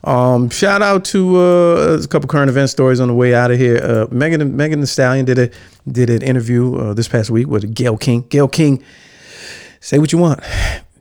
Um, 0.05 0.51
shout 0.51 0.83
out 0.83 1.03
to 1.05 1.37
uh, 1.37 1.99
a 2.03 2.07
couple 2.07 2.27
current 2.27 2.49
event 2.49 2.69
stories 2.69 2.99
on 2.99 3.07
the 3.07 3.13
way 3.15 3.33
out 3.33 3.49
of 3.49 3.57
here. 3.57 3.79
Uh, 3.83 4.07
Megan 4.11 4.55
Megan 4.55 4.79
Thee 4.79 4.85
Stallion 4.85 5.25
did 5.25 5.39
a 5.39 5.49
did 5.91 6.11
an 6.11 6.21
interview 6.21 6.75
uh, 6.75 6.93
this 6.93 7.07
past 7.07 7.31
week 7.31 7.47
with 7.47 7.73
Gayle 7.73 7.97
King. 7.97 8.21
Gayle 8.29 8.47
King, 8.47 8.83
say 9.79 9.97
what 9.97 10.11
you 10.11 10.19
want. 10.19 10.41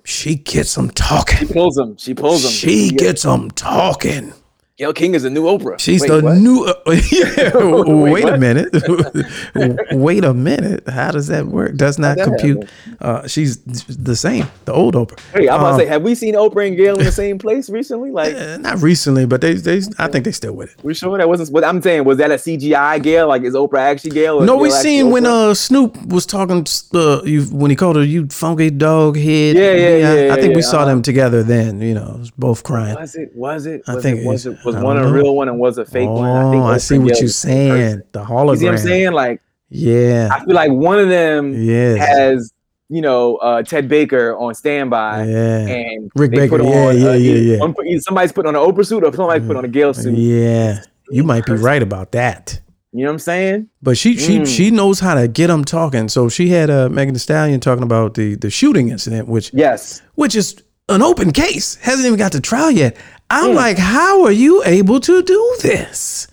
She 0.04 0.36
gets 0.36 0.74
them 0.74 0.90
talking. 0.90 1.46
She 1.46 1.52
Pulls 1.52 1.74
them. 1.74 1.96
She 1.98 2.14
pulls 2.14 2.42
them. 2.42 2.52
She 2.52 2.90
gets 2.90 3.22
them 3.22 3.50
talking. 3.50 4.32
Gayle 4.76 4.92
King 4.92 5.14
is 5.14 5.24
a 5.24 5.30
new 5.30 5.44
Oprah. 5.44 5.78
She's 5.78 6.00
Wait, 6.02 6.08
the 6.10 6.20
what? 6.20 6.36
new. 6.36 6.64
Uh, 6.64 6.74
yeah, 7.12 7.50
Wait, 7.64 8.12
wait 8.12 8.24
a 8.28 8.36
minute. 8.36 8.72
wait 9.92 10.24
a 10.24 10.34
minute. 10.34 10.88
How 10.88 11.12
does 11.12 11.28
that 11.28 11.46
work? 11.46 11.76
Does 11.76 11.96
not 11.96 12.18
compute. 12.18 12.68
Uh, 13.00 13.24
she's 13.28 13.58
the 13.62 14.16
same. 14.16 14.48
The 14.64 14.72
old 14.72 14.94
Oprah. 14.96 15.20
Hey, 15.32 15.48
I'm 15.48 15.60
about 15.60 15.74
Um, 15.74 15.78
to 15.78 15.84
say, 15.84 15.88
have 15.88 16.02
we 16.02 16.16
seen 16.16 16.34
Oprah 16.34 16.66
and 16.66 16.76
Gayle 16.76 16.98
in 16.98 17.04
the 17.04 17.12
same 17.12 17.38
place 17.38 17.70
recently? 17.70 18.10
Like, 18.10 18.34
uh, 18.34 18.56
not 18.56 18.82
recently, 18.82 19.26
but 19.26 19.40
they 19.42 19.54
they. 19.54 19.80
I 20.00 20.08
think 20.08 20.24
they 20.24 20.32
still 20.32 20.54
with 20.54 20.70
it. 20.72 20.82
we 20.82 20.92
sure 20.92 21.16
that 21.18 21.28
wasn't 21.28 21.52
what 21.52 21.62
I'm 21.62 21.80
saying. 21.80 22.04
Was 22.04 22.18
that 22.18 22.32
a 22.32 22.34
CGI 22.34 23.00
Gayle? 23.00 23.28
Like, 23.28 23.42
is 23.44 23.54
Oprah 23.54 23.78
actually 23.78 24.10
Gayle? 24.10 24.40
No, 24.40 24.56
we 24.56 24.70
seen 24.70 25.10
when 25.12 25.24
uh 25.24 25.54
Snoop 25.54 26.04
was 26.06 26.26
talking 26.26 26.66
uh 26.94 27.22
you 27.22 27.44
when 27.44 27.70
he 27.70 27.76
called 27.76 27.94
her 27.94 28.02
you 28.02 28.26
funky 28.26 28.70
dog 28.70 29.16
head. 29.16 29.54
Yeah, 29.54 29.72
yeah, 29.72 29.96
yeah, 29.96 30.08
I 30.08 30.14
yeah, 30.24 30.34
think 30.34 30.56
we 30.56 30.62
yeah, 30.62 30.68
saw 30.68 30.78
uh-huh. 30.78 30.86
them 30.86 31.02
together 31.02 31.44
then. 31.44 31.80
You 31.80 31.94
know, 31.94 32.24
both 32.36 32.64
crying. 32.64 32.96
Was 32.96 33.14
it? 33.14 33.30
Was 33.36 33.66
it? 33.66 33.82
I 33.86 33.94
Was 33.94 34.02
think 34.02 34.18
it? 34.18 34.26
Was 34.26 34.46
it? 34.46 34.63
Was 34.64 34.76
one 34.76 34.96
don't 34.96 35.06
a 35.06 35.12
real 35.12 35.34
one 35.34 35.48
and 35.48 35.58
was 35.58 35.78
a 35.78 35.84
fake 35.84 36.08
oh, 36.08 36.14
one? 36.14 36.30
I, 36.58 36.74
Oprah 36.74 36.76
see 36.78 36.98
what 36.98 37.20
you're 37.20 37.28
saying. 37.28 38.02
the 38.12 38.20
person. 38.20 38.34
You 38.34 38.36
hologram. 38.36 38.58
see 38.58 38.64
what 38.66 38.72
I'm 38.72 38.78
saying? 38.78 39.12
Like, 39.12 39.40
Yeah. 39.70 40.28
I 40.32 40.44
feel 40.44 40.54
like 40.54 40.72
one 40.72 40.98
of 40.98 41.08
them 41.08 41.52
Yes. 41.54 41.98
has, 42.06 42.52
you 42.88 43.00
know, 43.02 43.36
uh, 43.36 43.62
Ted 43.62 43.88
Baker 43.88 44.36
on 44.36 44.54
standby. 44.54 45.24
yeah. 45.26 45.66
And 45.66 46.10
Rick 46.14 46.32
Baker, 46.32 46.58
put 46.58 46.64
yeah, 46.66 46.86
on, 46.86 46.98
yeah, 46.98 47.08
uh, 47.08 47.12
yeah, 47.14 47.34
yeah. 47.34 47.58
one 47.58 47.74
somebody's 48.00 48.32
putting 48.32 48.54
on 48.54 48.56
an 48.56 48.72
Oprah 48.72 48.86
suit 48.86 49.04
or 49.04 49.12
somebody's 49.12 49.42
putting 49.46 49.58
on 49.58 49.64
a 49.64 49.68
Gayle 49.68 49.94
suit. 49.94 50.16
Yeah. 50.16 50.80
You 51.10 51.24
might 51.24 51.44
be 51.46 51.52
right 51.54 51.82
about 51.82 52.12
that. 52.12 52.60
You 52.92 53.00
know 53.02 53.08
what 53.10 53.14
I'm 53.14 53.18
saying? 53.18 53.68
But 53.82 53.98
she 53.98 54.16
she 54.16 54.38
Mm. 54.38 54.46
she 54.46 54.70
knows 54.70 55.00
how 55.00 55.14
to 55.14 55.26
get 55.26 55.48
them 55.48 55.64
talking. 55.64 56.08
So 56.08 56.28
she 56.28 56.48
had 56.50 56.70
uh, 56.70 56.88
Megan 56.88 57.12
Thee 57.14 57.18
Stallion 57.18 57.58
talking 57.58 57.82
about 57.82 58.14
the 58.14 58.36
the 58.36 58.50
shooting 58.50 58.88
incident, 58.90 59.26
which 59.26 59.50
Yes. 59.52 60.00
which 60.14 60.36
is 60.36 60.54
an 60.88 61.02
open 61.02 61.32
case, 61.32 61.76
hasn't 61.76 62.06
even 62.06 62.18
got 62.18 62.32
to 62.32 62.40
trial 62.40 62.70
yet. 62.70 62.96
I'm 63.30 63.50
Mm. 63.50 63.54
like, 63.54 63.78
how 63.78 64.24
are 64.24 64.32
you 64.32 64.62
able 64.64 65.00
to 65.00 65.22
do 65.22 65.56
this? 65.62 66.26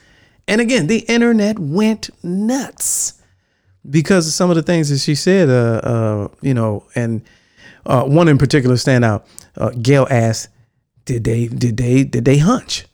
And 0.47 0.59
again, 0.59 0.87
the 0.87 0.99
internet 0.99 1.57
went 1.57 2.09
nuts 2.23 3.13
because 3.89 4.27
of 4.27 4.33
some 4.33 4.49
of 4.49 4.55
the 4.57 4.63
things 4.63 4.89
that 4.89 4.99
she 4.99 5.15
said. 5.15 5.49
Uh, 5.49 5.81
uh, 5.83 6.27
you 6.41 6.53
know, 6.53 6.85
and 6.95 7.21
uh, 7.85 8.03
one 8.03 8.27
in 8.27 8.37
particular 8.37 8.75
stand 8.77 9.05
out. 9.05 9.25
Uh, 9.55 9.69
Gayle 9.81 10.07
asked, 10.09 10.49
"Did 11.05 11.23
they? 11.23 11.47
Did 11.47 11.77
they? 11.77 12.03
Did 12.03 12.25
they 12.25 12.37
hunch? 12.37 12.85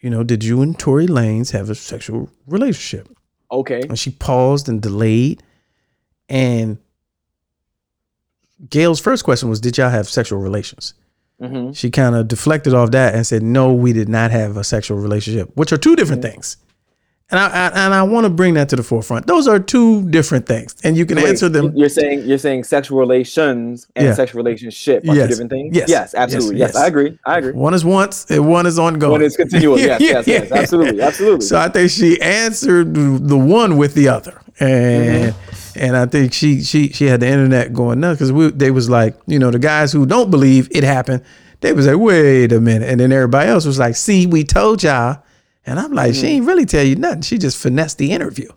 You 0.00 0.10
know, 0.10 0.22
did 0.24 0.42
you 0.42 0.62
and 0.62 0.76
Tory 0.78 1.06
Lanez 1.06 1.50
have 1.52 1.68
a 1.68 1.74
sexual 1.74 2.30
relationship?" 2.46 3.08
Okay. 3.50 3.82
And 3.82 3.98
she 3.98 4.10
paused 4.10 4.68
and 4.68 4.80
delayed. 4.80 5.42
And 6.28 6.78
Gayle's 8.70 9.00
first 9.00 9.24
question 9.24 9.50
was, 9.50 9.60
Did 9.60 9.76
y'all 9.76 9.90
have 9.90 10.08
sexual 10.08 10.38
relations? 10.38 10.94
Hmm 11.42 11.72
She 11.72 11.90
kind 11.90 12.14
of 12.14 12.28
deflected 12.28 12.74
off 12.74 12.90
that 12.92 13.14
and 13.14 13.26
said, 13.26 13.42
No, 13.42 13.72
we 13.72 13.92
did 13.92 14.08
not 14.08 14.30
have 14.30 14.56
a 14.56 14.64
sexual 14.64 14.98
relationship, 14.98 15.50
which 15.54 15.72
are 15.72 15.78
two 15.78 15.96
different 15.96 16.22
things. 16.22 16.56
And 17.30 17.40
I, 17.40 17.46
I 17.46 17.86
and 17.86 17.94
I 17.94 18.02
want 18.02 18.24
to 18.26 18.30
bring 18.30 18.52
that 18.54 18.68
to 18.70 18.76
the 18.76 18.82
forefront. 18.82 19.26
Those 19.26 19.48
are 19.48 19.58
two 19.58 20.06
different 20.10 20.44
things, 20.44 20.76
and 20.84 20.98
you 20.98 21.06
can 21.06 21.16
Wait, 21.16 21.28
answer 21.28 21.48
them. 21.48 21.72
You're 21.74 21.88
saying 21.88 22.24
you're 22.26 22.36
saying 22.36 22.64
sexual 22.64 22.98
relations 22.98 23.86
and 23.96 24.04
Yeah. 24.08 24.12
sexual 24.12 24.42
relationship 24.42 25.02
are 25.08 25.14
Yes. 25.14 25.24
two 25.24 25.28
different 25.28 25.50
things. 25.50 25.74
Yes. 25.74 25.88
Yes, 25.88 26.14
absolutely. 26.14 26.58
Yes, 26.58 26.72
Yes. 26.74 26.82
I 26.82 26.86
agree. 26.88 27.18
I 27.24 27.38
agree. 27.38 27.52
One 27.52 27.72
is 27.72 27.86
once, 27.86 28.26
and 28.28 28.46
one 28.46 28.66
is 28.66 28.78
ongoing. 28.78 29.12
One 29.12 29.22
is 29.22 29.34
continual. 29.36 29.78
Yes, 29.78 29.98
yes, 30.02 30.26
yes. 30.26 30.48
Yeah. 30.50 30.56
Absolutely, 30.58 31.00
absolutely. 31.10 31.46
So 31.46 31.56
I 31.58 31.70
think 31.70 31.90
she 31.90 32.20
answered 32.20 32.92
the 32.94 33.38
one 33.38 33.78
with 33.78 33.94
the 33.94 34.08
other, 34.08 34.38
and 34.60 35.34
and 35.76 35.96
I 35.96 36.06
think 36.06 36.32
she 36.32 36.62
she 36.62 36.88
she 36.90 37.06
had 37.06 37.20
the 37.20 37.26
internet 37.26 37.72
going 37.72 38.00
nuts 38.00 38.18
because 38.18 38.32
we 38.32 38.50
they 38.50 38.70
was 38.70 38.88
like 38.88 39.16
you 39.26 39.38
know 39.38 39.50
the 39.50 39.58
guys 39.58 39.92
who 39.92 40.06
don't 40.06 40.30
believe 40.30 40.68
it 40.70 40.84
happened, 40.84 41.22
they 41.60 41.72
was 41.72 41.86
like 41.86 41.98
wait 41.98 42.52
a 42.52 42.60
minute, 42.60 42.88
and 42.88 43.00
then 43.00 43.12
everybody 43.12 43.48
else 43.48 43.64
was 43.64 43.78
like 43.78 43.96
see 43.96 44.26
we 44.26 44.44
told 44.44 44.82
y'all, 44.82 45.22
and 45.66 45.78
I'm 45.78 45.92
like 45.92 46.14
she 46.14 46.20
mm-hmm. 46.20 46.26
ain't 46.26 46.46
really 46.46 46.66
tell 46.66 46.84
you 46.84 46.96
nothing, 46.96 47.22
she 47.22 47.38
just 47.38 47.58
finessed 47.58 47.98
the 47.98 48.12
interview, 48.12 48.48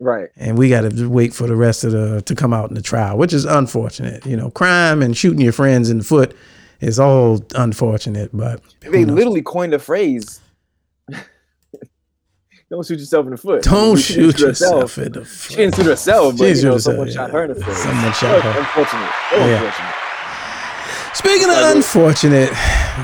right. 0.00 0.28
and 0.36 0.58
we 0.58 0.68
got 0.68 0.90
to 0.90 1.08
wait 1.08 1.34
for 1.34 1.46
the 1.46 1.56
rest 1.56 1.84
of 1.84 1.92
the 1.92 2.22
to 2.22 2.34
come 2.34 2.52
out 2.52 2.68
in 2.68 2.74
the 2.74 2.82
trial, 2.82 3.16
which 3.18 3.32
is 3.32 3.44
unfortunate. 3.44 4.24
You 4.26 4.36
know, 4.36 4.50
crime 4.50 5.02
and 5.02 5.16
shooting 5.16 5.40
your 5.40 5.52
friends 5.52 5.90
in 5.90 5.98
the 5.98 6.04
foot 6.04 6.36
is 6.80 6.98
all 6.98 7.44
unfortunate, 7.54 8.30
but 8.32 8.62
They 8.80 9.04
literally 9.04 9.42
coined 9.42 9.74
a 9.74 9.78
phrase. 9.78 10.40
Don't 12.70 12.84
shoot 12.86 12.98
yourself 12.98 13.24
in 13.24 13.30
the 13.30 13.36
foot. 13.38 13.62
don't 13.62 13.96
She 13.96 14.12
shoot 14.14 14.38
yourself 14.38 14.98
in 14.98 15.12
the 15.12 15.24
foot. 15.24 15.50
She 15.52 15.56
didn't 15.56 15.74
shoot 15.76 15.86
herself, 15.86 16.36
but 16.36 16.44
you 16.54 16.62
know, 16.64 16.72
herself, 16.74 16.80
someone 16.82 17.06
yeah. 17.06 17.12
shot 17.14 17.30
her 17.30 17.44
in 17.44 17.48
the 17.54 17.64
foot. 17.64 17.74
Someone 17.76 18.12
shot 18.12 18.42
her. 18.42 18.58
Unfortunate. 18.60 19.10
Very 19.30 19.50
Yeah. 19.50 19.56
unfortunate. 19.64 19.94
Speaking 21.14 21.48
of 21.50 21.76
unfortunate, 21.76 22.50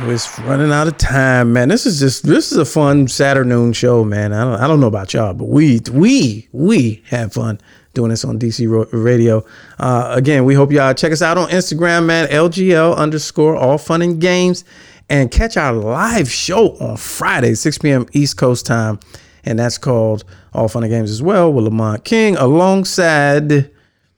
we're 0.07 0.47
running 0.47 0.71
out 0.71 0.87
of 0.87 0.99
time, 0.99 1.55
man. 1.55 1.69
This 1.71 1.87
is 1.87 1.99
just 1.99 2.25
this 2.25 2.53
is 2.53 2.59
a 2.59 2.65
fun 2.67 3.09
Saturday 3.09 3.49
noon 3.49 3.73
show, 3.73 4.05
man. 4.05 4.33
I 4.35 4.45
don't 4.45 4.61
I 4.61 4.69
don't 4.69 4.81
know 4.81 4.87
about 4.87 5.15
y'all, 5.15 5.33
but 5.33 5.47
we 5.47 5.81
we 5.91 6.47
we 6.53 7.03
have 7.09 7.33
fun 7.33 7.59
doing 7.95 8.11
this 8.11 8.25
on 8.25 8.39
DC 8.39 8.69
Radio. 8.93 9.45
Uh, 9.79 10.13
again, 10.15 10.45
we 10.45 10.55
hope 10.55 10.71
y'all 10.73 10.93
check 10.93 11.11
us 11.11 11.23
out 11.23 11.39
on 11.39 11.49
Instagram, 11.49 12.05
man. 12.05 12.29
LGL 12.29 12.97
underscore 12.97 13.57
all 13.57 13.79
fun 13.79 14.03
and 14.03 14.21
games, 14.21 14.65
and 15.09 15.31
catch 15.31 15.57
our 15.57 15.73
live 15.73 16.31
show 16.31 16.77
on 16.77 16.97
Friday, 16.99 17.55
6 17.55 17.79
p.m. 17.79 18.07
East 18.13 18.37
Coast 18.37 18.67
time, 18.67 19.01
and 19.45 19.59
that's 19.59 19.79
called 19.79 20.23
All 20.53 20.69
Fun 20.69 20.85
and 20.85 20.93
Games 20.93 21.11
as 21.11 21.23
well 21.23 21.53
with 21.53 21.65
Lamont 21.65 22.05
King 22.05 22.37
alongside. 22.37 23.71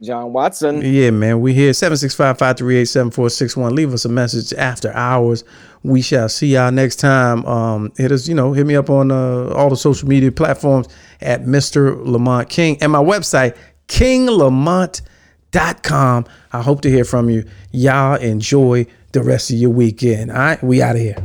John 0.02 0.30
Watson. 0.32 0.82
Yeah, 0.82 1.10
man. 1.10 1.40
We 1.40 1.54
here 1.54 1.70
765-538-7461. 1.72 3.72
Leave 3.72 3.94
us 3.94 4.04
a 4.04 4.10
message 4.10 4.52
after 4.52 4.92
hours. 4.92 5.42
We 5.82 6.02
shall 6.02 6.28
see 6.28 6.48
y'all 6.48 6.70
next 6.70 6.96
time. 6.96 7.46
Um, 7.46 7.90
hit 7.96 8.12
us, 8.12 8.28
you 8.28 8.34
know, 8.34 8.52
hit 8.52 8.66
me 8.66 8.76
up 8.76 8.90
on 8.90 9.10
uh, 9.10 9.54
all 9.54 9.70
the 9.70 9.76
social 9.76 10.06
media 10.08 10.30
platforms 10.32 10.88
at 11.20 11.44
Mr. 11.44 12.04
Lamont 12.04 12.50
King 12.50 12.76
and 12.82 12.92
my 12.92 13.02
website, 13.02 13.56
kinglamont.com. 13.88 16.26
I 16.52 16.62
hope 16.62 16.82
to 16.82 16.90
hear 16.90 17.04
from 17.04 17.30
you. 17.30 17.44
Y'all 17.72 18.16
enjoy 18.16 18.86
the 19.12 19.22
rest 19.22 19.50
of 19.50 19.56
your 19.56 19.70
weekend. 19.70 20.30
All 20.30 20.36
right, 20.36 20.62
we 20.62 20.82
out 20.82 20.96
of 20.96 21.00
here. 21.00 21.16